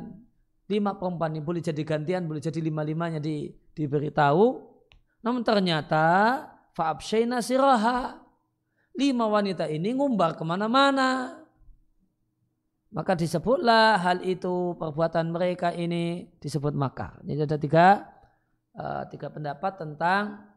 lima 0.70 0.94
perempuan 0.96 1.34
ini 1.34 1.42
boleh 1.42 1.60
jadi 1.60 1.82
gantian 1.82 2.30
boleh 2.30 2.40
jadi 2.40 2.62
lima 2.62 2.86
limanya 2.86 3.18
di, 3.18 3.50
diberitahu. 3.74 4.62
Namun 5.26 5.42
ternyata 5.42 6.06
faabshaina 6.78 7.42
siraha. 7.42 8.22
Lima 8.96 9.32
wanita 9.32 9.66
ini 9.70 9.96
ngumbar 9.96 10.36
ke 10.36 10.44
mana-mana. 10.44 11.40
Maka 12.90 13.16
disebutlah 13.16 14.02
hal 14.02 14.22
itu 14.26 14.76
perbuatan 14.76 15.30
mereka 15.30 15.72
ini 15.72 16.28
disebut 16.42 16.74
makar. 16.74 17.22
Jadi 17.24 17.40
ada 17.46 17.58
tiga 17.58 17.88
uh, 18.76 19.08
tiga 19.08 19.30
pendapat 19.32 19.78
tentang 19.78 20.50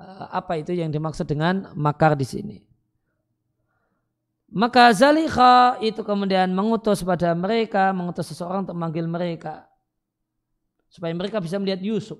Eh, 0.00 0.26
apa 0.32 0.56
itu 0.56 0.72
yang 0.72 0.88
dimaksud 0.88 1.28
dengan 1.28 1.68
makar 1.76 2.16
di 2.16 2.24
sini. 2.24 2.56
Maka 4.50 4.90
Zalikha 4.90 5.78
itu 5.78 6.02
kemudian 6.02 6.50
mengutus 6.50 7.06
pada 7.06 7.30
mereka, 7.38 7.94
mengutus 7.94 8.34
seseorang 8.34 8.66
untuk 8.66 8.74
memanggil 8.74 9.06
mereka. 9.06 9.70
Supaya 10.90 11.14
mereka 11.14 11.38
bisa 11.38 11.54
melihat 11.62 11.78
Yusuf. 11.78 12.18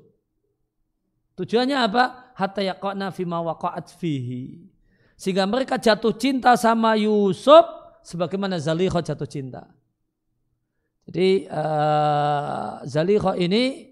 Tujuannya 1.35 1.75
apa? 1.75 2.31
Hatta 2.39 2.63
yaqa'na 2.63 3.11
fima 3.11 3.43
waqa'at 3.43 3.91
fihi. 3.99 4.63
Sehingga 5.19 5.43
mereka 5.43 5.75
jatuh 5.75 6.15
cinta 6.15 6.55
sama 6.55 6.95
Yusuf 6.95 7.67
sebagaimana 8.07 8.63
Zalikha 8.63 9.03
jatuh 9.03 9.27
cinta. 9.27 9.67
Jadi 11.11 11.51
uh, 11.51 12.79
Zalikha 12.87 13.35
ini 13.35 13.91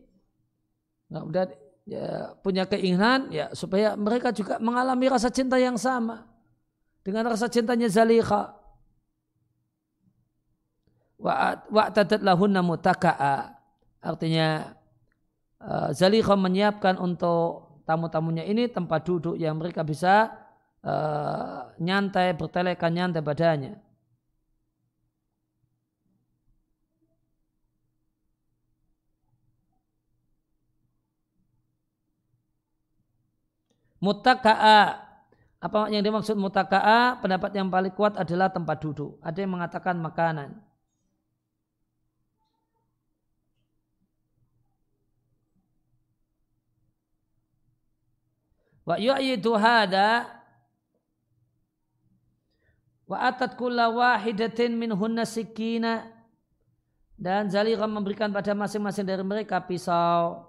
ya, 1.91 2.39
punya 2.39 2.70
keinginan 2.70 3.34
ya 3.34 3.51
supaya 3.51 3.99
mereka 3.99 4.30
juga 4.30 4.62
mengalami 4.62 5.11
rasa 5.11 5.26
cinta 5.32 5.59
yang 5.59 5.74
sama 5.74 6.28
dengan 7.09 7.24
rasa 7.24 7.48
cintanya 7.48 7.88
Zalikha. 7.88 8.52
Wa 11.16 11.88
tadat 11.88 12.20
lahunna 12.20 12.61
mutaka'a. 12.61 13.56
Artinya 14.04 14.76
uh, 15.64 15.88
Zalikha 15.96 16.36
menyiapkan 16.36 17.00
untuk 17.00 17.80
tamu-tamunya 17.88 18.44
ini 18.44 18.68
tempat 18.68 19.09
duduk 19.09 19.40
yang 19.40 19.56
mereka 19.56 19.80
bisa 19.88 20.36
uh, 20.84 21.72
nyantai, 21.80 22.36
bertelekan 22.36 22.92
nyantai 22.92 23.24
badannya. 23.24 23.80
Mutaka'a. 34.04 35.07
Apa 35.59 35.90
yang 35.90 36.06
dimaksud 36.06 36.38
mutaka'a? 36.38 37.18
Pendapat 37.18 37.50
yang 37.50 37.66
paling 37.66 37.90
kuat 37.90 38.14
adalah 38.14 38.46
tempat 38.46 38.78
duduk. 38.78 39.18
Ada 39.18 39.42
yang 39.42 39.59
mengatakan 39.59 39.98
makanan. 39.98 40.54
Wa 48.88 48.96
yu'yidu 48.96 49.52
hada 49.52 50.32
wa 53.04 53.20
atat 53.20 53.52
kulla 53.61 53.92
wahidatin 53.92 54.80
min 54.80 54.96
hunna 54.96 55.28
sikina 55.28 56.09
dan 57.20 57.52
Zalira 57.52 57.84
memberikan 57.84 58.32
pada 58.32 58.56
masing-masing 58.56 59.04
dari 59.04 59.20
mereka 59.20 59.61
pisau 59.61 60.47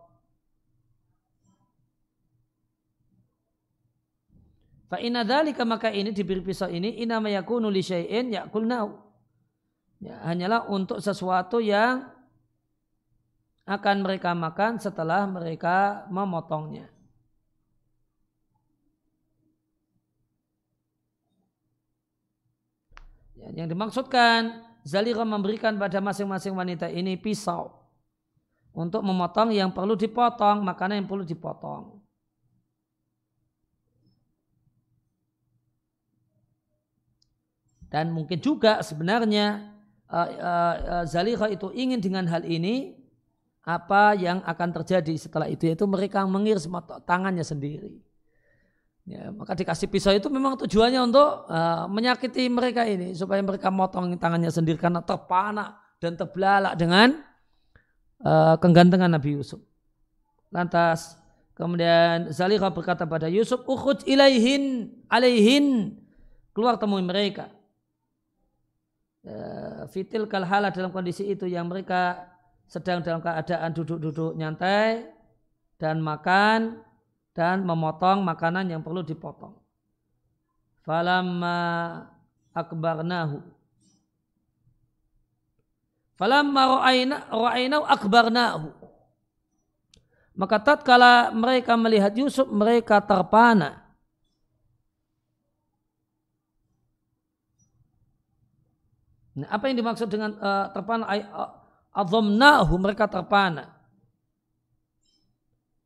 Fa 4.89 4.97
inna 4.97 5.21
dzalika 5.21 5.61
maka 5.69 5.93
ini 5.93 6.09
diberi 6.09 6.41
pisau 6.41 6.65
ini 6.65 6.97
inama 6.97 7.29
yakunu 7.29 7.69
li 7.69 7.85
syai'in 7.85 8.33
yakulnahu. 8.33 8.89
Ya, 10.01 10.17
hanyalah 10.25 10.65
untuk 10.65 10.97
sesuatu 10.97 11.61
yang 11.61 12.09
akan 13.69 14.01
mereka 14.01 14.33
makan 14.33 14.81
setelah 14.81 15.29
mereka 15.29 16.09
memotongnya. 16.09 16.89
Ya, 23.37 23.61
yang 23.61 23.69
dimaksudkan 23.69 24.65
Zalira 24.81 25.21
memberikan 25.21 25.77
pada 25.77 26.01
masing-masing 26.01 26.57
wanita 26.57 26.89
ini 26.89 27.13
pisau 27.13 27.77
untuk 28.73 29.05
memotong 29.05 29.53
yang 29.53 29.69
perlu 29.69 29.93
dipotong, 29.93 30.65
makanan 30.65 31.03
yang 31.03 31.09
perlu 31.11 31.27
dipotong. 31.27 31.98
Dan 37.89 38.13
mungkin 38.13 38.37
juga 38.37 38.85
sebenarnya 38.85 39.73
uh, 40.09 40.29
uh, 40.29 40.75
uh, 40.77 41.05
Zalikha 41.09 41.49
itu 41.49 41.73
ingin 41.73 41.97
dengan 41.97 42.29
hal 42.29 42.45
ini 42.45 42.93
apa 43.65 44.17
yang 44.17 44.41
akan 44.45 44.69
terjadi 44.81 45.13
setelah 45.17 45.49
itu 45.49 45.69
yaitu 45.69 45.85
mereka 45.89 46.25
mengiris 46.25 46.69
tangannya 47.05 47.45
sendiri. 47.45 47.97
Ya, 49.09 49.33
maka 49.33 49.57
dikasih 49.57 49.89
pisau 49.89 50.13
itu 50.13 50.29
memang 50.29 50.53
tujuannya 50.61 51.01
untuk 51.01 51.49
uh, 51.49 51.89
menyakiti 51.89 52.45
mereka 52.45 52.85
ini 52.85 53.17
supaya 53.17 53.41
mereka 53.41 53.73
motong 53.73 54.13
tangannya 54.21 54.53
sendiri 54.53 54.77
karena 54.77 55.01
terpana 55.01 55.81
dan 55.97 56.13
terbelalak 56.13 56.77
dengan 56.77 57.17
uh, 58.21 58.53
kegantengan 58.61 59.09
Nabi 59.09 59.41
Yusuf. 59.41 59.65
Lantas 60.53 61.17
kemudian 61.57 62.29
Zalikha 62.29 62.69
berkata 62.69 63.09
pada 63.09 63.25
Yusuf, 63.25 63.65
"Ukhud 63.65 64.05
ilaihin 64.05 64.93
alaihin." 65.09 65.97
Keluar 66.53 66.77
temui 66.77 67.01
mereka. 67.01 67.49
Eh, 69.29 69.85
fitil 69.93 70.25
kalhala 70.25 70.73
dalam 70.73 70.89
kondisi 70.89 71.21
itu 71.29 71.45
yang 71.45 71.69
mereka 71.69 72.33
sedang 72.65 73.05
dalam 73.05 73.21
keadaan 73.21 73.69
duduk-duduk 73.77 74.33
nyantai 74.33 75.05
dan 75.77 76.01
makan 76.01 76.81
dan 77.37 77.61
memotong 77.61 78.25
makanan 78.25 78.73
yang 78.73 78.81
perlu 78.81 79.05
dipotong. 79.05 79.53
Falamma 80.81 81.61
akbarnahu. 82.57 83.37
Falamma 86.17 86.61
ra'aynahu 87.29 87.85
akbarnahu. 87.85 88.69
Maka 90.33 90.57
tatkala 90.57 91.29
mereka 91.37 91.77
melihat 91.77 92.17
Yusuf, 92.17 92.49
mereka 92.49 92.97
terpana 92.97 93.88
Nah, 99.39 99.47
apa 99.49 99.71
yang 99.71 99.79
dimaksud 99.79 100.11
dengan 100.11 100.35
uh, 100.35 100.67
terpana? 100.75 101.05
Azomnahu 101.95 102.73
mereka 102.75 103.07
terpana. 103.07 103.71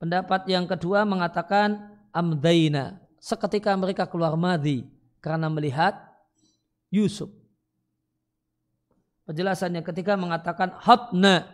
Pendapat 0.02 0.50
yang 0.50 0.68
kedua 0.68 1.06
mengatakan 1.06 1.94
amdaina. 2.12 3.00
Seketika 3.24 3.72
mereka 3.80 4.04
keluar 4.04 4.36
madi 4.36 4.84
karena 5.24 5.48
melihat 5.48 5.96
Yusuf. 6.92 7.32
Penjelasannya 9.24 9.80
ketika 9.80 10.20
mengatakan 10.20 10.76
hatna. 10.84 11.48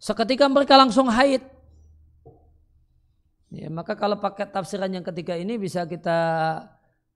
Seketika 0.00 0.48
mereka 0.48 0.80
langsung 0.80 1.12
haid. 1.12 1.44
Ya, 3.52 3.68
maka 3.68 3.92
kalau 3.92 4.16
pakai 4.16 4.48
tafsiran 4.48 4.88
yang 4.88 5.04
ketiga 5.04 5.36
ini 5.36 5.60
bisa 5.60 5.84
kita 5.84 6.18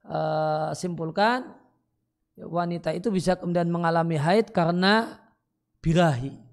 uh, 0.04 0.76
simpulkan 0.76 1.56
wanita 2.36 2.92
itu 2.92 3.08
bisa 3.08 3.40
kemudian 3.40 3.72
mengalami 3.72 4.20
haid 4.20 4.52
karena 4.52 5.20
birahi. 5.80 6.44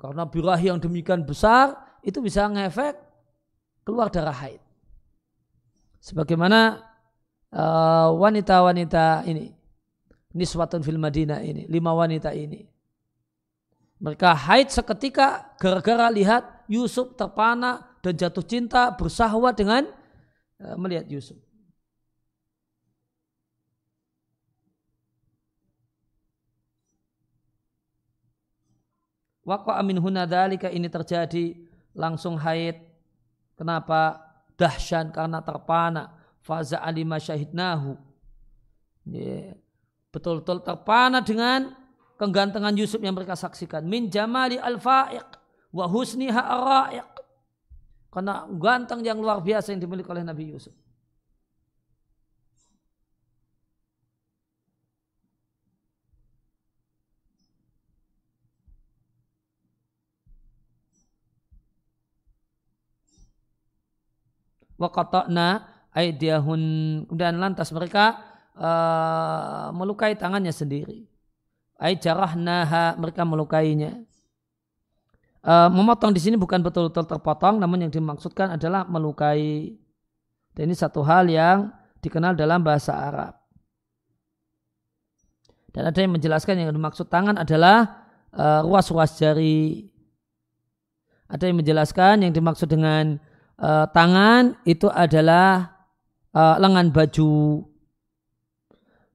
karena 0.00 0.26
birahi 0.26 0.74
yang 0.74 0.82
demikian 0.82 1.22
besar 1.22 1.78
itu 2.02 2.18
bisa 2.18 2.50
ngefek 2.50 2.98
keluar 3.86 4.10
darah 4.10 4.34
haid. 4.34 4.58
Sebagaimana 6.00 6.80
uh, 7.52 8.08
wanita-wanita 8.16 9.28
ini, 9.28 9.52
niswatun 10.32 10.80
fil 10.80 10.96
Madinah 10.96 11.44
ini, 11.44 11.68
lima 11.68 11.92
wanita 11.92 12.32
ini. 12.32 12.64
Mereka 14.00 14.32
haid 14.32 14.72
seketika 14.72 15.52
gara-gara 15.60 16.08
lihat 16.08 16.64
Yusuf 16.72 17.12
terpana 17.20 18.00
dan 18.00 18.16
jatuh 18.16 18.42
cinta 18.42 18.88
bersahwat 18.96 19.60
dengan 19.60 19.84
uh, 20.64 20.76
melihat 20.80 21.04
Yusuf. 21.12 21.36
Waqa 29.50 29.82
amin 29.82 29.98
hunadalika 29.98 30.70
ini 30.70 30.86
terjadi 30.86 31.58
langsung 31.98 32.38
haid. 32.38 32.78
Kenapa? 33.58 34.22
Dahsyan 34.54 35.10
karena 35.10 35.42
terpana. 35.42 36.14
Faza 36.38 36.78
alima 36.78 37.18
syahidnahu. 37.18 37.98
Betul-betul 40.14 40.62
terpana 40.62 41.18
dengan 41.18 41.74
kegantengan 42.14 42.70
Yusuf 42.78 43.02
yang 43.02 43.18
mereka 43.18 43.34
saksikan. 43.34 43.82
Min 43.82 44.06
jamali 44.06 44.54
al-fa'iq 44.54 45.28
wa 45.74 45.84
husniha 45.90 46.42
ar 46.46 46.94
Karena 48.10 48.46
ganteng 48.54 49.02
yang 49.02 49.18
luar 49.18 49.42
biasa 49.42 49.74
yang 49.74 49.82
dimiliki 49.82 50.06
oleh 50.14 50.22
Nabi 50.22 50.54
Yusuf. 50.54 50.74
Waqata'na 64.80 65.68
aidiyahun 65.92 66.62
dan 67.12 67.36
lantas 67.36 67.68
mereka 67.76 68.16
uh, 68.56 69.68
melukai 69.76 70.16
tangannya 70.16 70.50
sendiri. 70.50 71.04
Ai 71.76 72.00
jarahnaha 72.00 72.96
mereka 72.96 73.22
melukainya. 73.28 74.00
Uh, 75.40 75.72
memotong 75.72 76.12
di 76.12 76.20
sini 76.20 76.36
bukan 76.36 76.60
betul-betul 76.60 77.08
terpotong, 77.08 77.56
namun 77.56 77.88
yang 77.88 77.92
dimaksudkan 77.92 78.56
adalah 78.56 78.84
melukai. 78.84 79.76
Dan 80.52 80.68
ini 80.68 80.76
satu 80.76 81.00
hal 81.00 81.28
yang 81.32 81.72
dikenal 82.04 82.36
dalam 82.36 82.60
bahasa 82.60 82.92
Arab. 82.92 83.40
Dan 85.70 85.86
ada 85.86 85.98
yang 86.02 86.12
menjelaskan 86.12 86.60
yang 86.60 86.74
dimaksud 86.74 87.08
tangan 87.08 87.40
adalah 87.40 88.04
uh, 88.34 88.60
ruas-ruas 88.66 89.16
jari. 89.16 89.88
Ada 91.30 91.46
yang 91.46 91.62
menjelaskan 91.62 92.26
yang 92.26 92.32
dimaksud 92.34 92.66
dengan 92.66 93.22
uh, 93.60 93.86
tangan 93.92 94.56
itu 94.64 94.88
adalah 94.88 95.76
uh, 96.32 96.56
lengan 96.58 96.90
baju. 96.90 97.62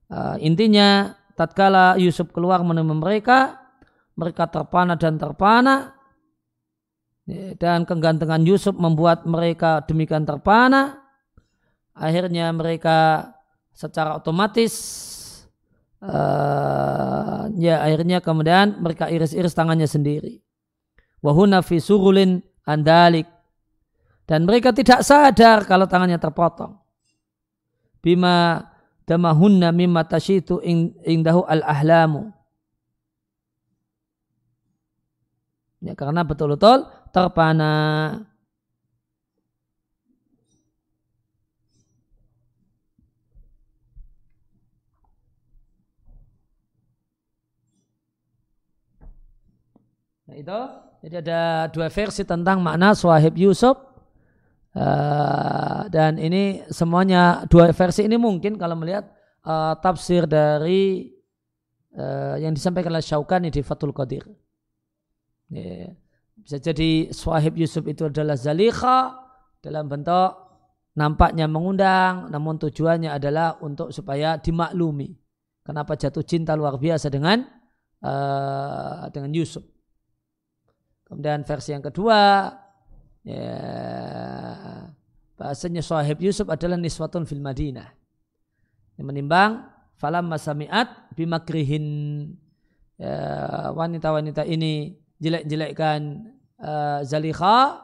Uh, 0.06 0.38
intinya 0.39 1.18
tatkala 1.34 1.98
Yusuf 1.98 2.30
keluar 2.30 2.62
menemui 2.62 3.02
mereka, 3.02 3.58
mereka 4.16 4.48
terpana 4.48 4.96
dan 4.96 5.18
terpana 5.18 5.98
ya, 7.26 7.58
dan 7.58 7.84
kegantengan 7.84 8.46
Yusuf 8.46 8.78
membuat 8.78 9.26
mereka 9.26 9.84
demikian 9.84 10.24
terpana. 10.24 11.02
Akhirnya 11.96 12.52
mereka 12.52 13.32
secara 13.76 14.20
otomatis 14.20 14.74
uh, 16.04 17.48
ya 17.56 17.84
akhirnya 17.84 18.20
kemudian 18.20 18.80
mereka 18.80 19.08
iris-iris 19.12 19.56
tangannya 19.56 19.88
sendiri. 19.88 20.43
Wahuna 21.24 21.66
fi 21.66 21.82
surulin 21.82 22.43
andalik 22.68 23.26
dan 24.26 24.42
mereka 24.46 24.74
tidak 24.74 25.06
sadar 25.06 25.70
kalau 25.70 25.86
tangannya 25.86 26.18
terpotong. 26.18 26.82
Bima 28.02 28.66
damahunna 29.06 29.70
mimma 29.70 30.06
tashitu 30.06 30.62
indahu 31.06 31.46
al-ahlamu. 31.46 32.34
Ya, 35.86 35.94
karena 35.94 36.26
betul-betul 36.26 36.90
terpana. 37.14 37.74
Nah 50.26 50.34
itu, 50.42 50.60
jadi 51.06 51.22
ada 51.22 51.42
dua 51.70 51.86
versi 51.94 52.26
tentang 52.26 52.58
makna 52.58 52.98
suahib 52.98 53.38
Yusuf 53.38 53.78
Uh, 54.76 55.88
dan 55.88 56.20
ini 56.20 56.68
semuanya 56.68 57.48
dua 57.48 57.72
versi 57.72 58.04
ini 58.04 58.20
mungkin 58.20 58.60
kalau 58.60 58.76
melihat 58.76 59.08
uh, 59.48 59.72
tafsir 59.80 60.28
dari 60.28 61.16
uh, 61.96 62.36
yang 62.36 62.52
disampaikan 62.52 62.92
oleh 62.92 63.00
Syaukani 63.00 63.48
di 63.56 63.64
Fathul 63.64 63.96
Qadir. 63.96 64.28
Yeah. 65.48 65.96
Bisa 66.36 66.60
jadi 66.60 67.08
Swahib 67.16 67.56
Yusuf 67.56 67.88
itu 67.88 68.12
adalah 68.12 68.36
Zalikha 68.36 69.16
dalam 69.64 69.88
bentuk 69.88 70.44
nampaknya 71.00 71.48
mengundang, 71.48 72.28
namun 72.28 72.60
tujuannya 72.60 73.16
adalah 73.16 73.56
untuk 73.64 73.96
supaya 73.96 74.36
dimaklumi. 74.36 75.16
Kenapa 75.64 75.96
jatuh 75.96 76.22
cinta 76.28 76.52
luar 76.54 76.76
biasa 76.76 77.08
dengan 77.08 77.48
uh, 78.04 79.08
dengan 79.10 79.32
Yusuf. 79.32 79.64
Kemudian 81.08 81.48
versi 81.48 81.72
yang 81.72 81.82
kedua 81.82 82.52
ya, 83.26 83.58
bahasanya 85.36 85.82
sahib 85.82 86.22
Yusuf 86.22 86.48
adalah 86.48 86.78
niswatun 86.80 87.26
fil 87.26 87.42
Madinah. 87.42 87.90
Yang 88.96 89.06
menimbang 89.12 89.68
falam 90.00 90.32
masamiat 90.32 91.12
bimakrihin 91.18 91.86
ya, 92.96 93.18
wanita-wanita 93.76 94.48
ini 94.48 94.96
jelek-jelekkan 95.20 96.32
uh, 96.62 97.02
Zalikha 97.04 97.84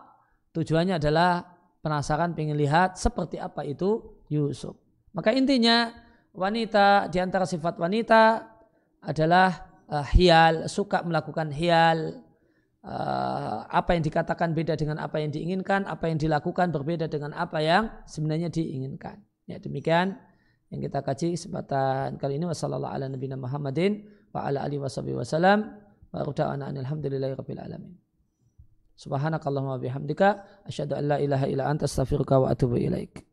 tujuannya 0.55 1.01
adalah 1.01 1.43
penasaran 1.81 2.37
pengen 2.37 2.55
lihat 2.55 2.95
seperti 2.95 3.41
apa 3.41 3.65
itu 3.65 4.21
Yusuf. 4.29 4.77
Maka 5.11 5.35
intinya 5.35 5.91
wanita 6.31 7.11
di 7.11 7.19
antara 7.19 7.43
sifat 7.43 7.75
wanita 7.75 8.47
adalah 9.03 9.67
uh, 9.91 10.05
hial, 10.15 10.71
suka 10.71 11.03
melakukan 11.03 11.51
hial, 11.51 12.23
uh, 12.85 13.65
apa 13.69 13.97
yang 13.97 14.03
dikatakan 14.05 14.53
beda 14.53 14.77
dengan 14.77 15.01
apa 15.01 15.21
yang 15.21 15.29
diinginkan, 15.33 15.85
apa 15.85 16.09
yang 16.09 16.17
dilakukan 16.17 16.69
berbeda 16.73 17.09
dengan 17.09 17.33
apa 17.33 17.61
yang 17.61 17.89
sebenarnya 18.05 18.49
diinginkan. 18.49 19.21
Ya 19.49 19.57
demikian 19.57 20.17
yang 20.71 20.79
kita 20.81 21.03
kaji 21.03 21.35
kesempatan 21.35 22.15
kali 22.15 22.39
ini 22.39 22.47
wasallallahu 22.47 22.93
ala 22.93 23.05
nabiyina 23.11 23.35
Muhammadin 23.35 24.07
wa 24.31 24.47
ala 24.47 24.63
alihi 24.63 24.79
wasallam 24.79 25.75
wa 26.11 26.19
ruta'ana 26.23 26.71
alhamdulillahi 26.71 27.33
rabbil 27.35 27.61
alamin. 27.61 27.93
Subhanakallahumma 28.95 29.81
bihamdika 29.81 30.45
asyhadu 30.69 30.93
an 30.93 31.03
la 31.09 31.17
ilaha 31.17 31.45
illa 31.49 31.65
anta 31.65 31.89
astaghfiruka 31.89 32.37
wa 32.37 32.53
atubu 32.53 32.77
ilaik. 32.77 33.30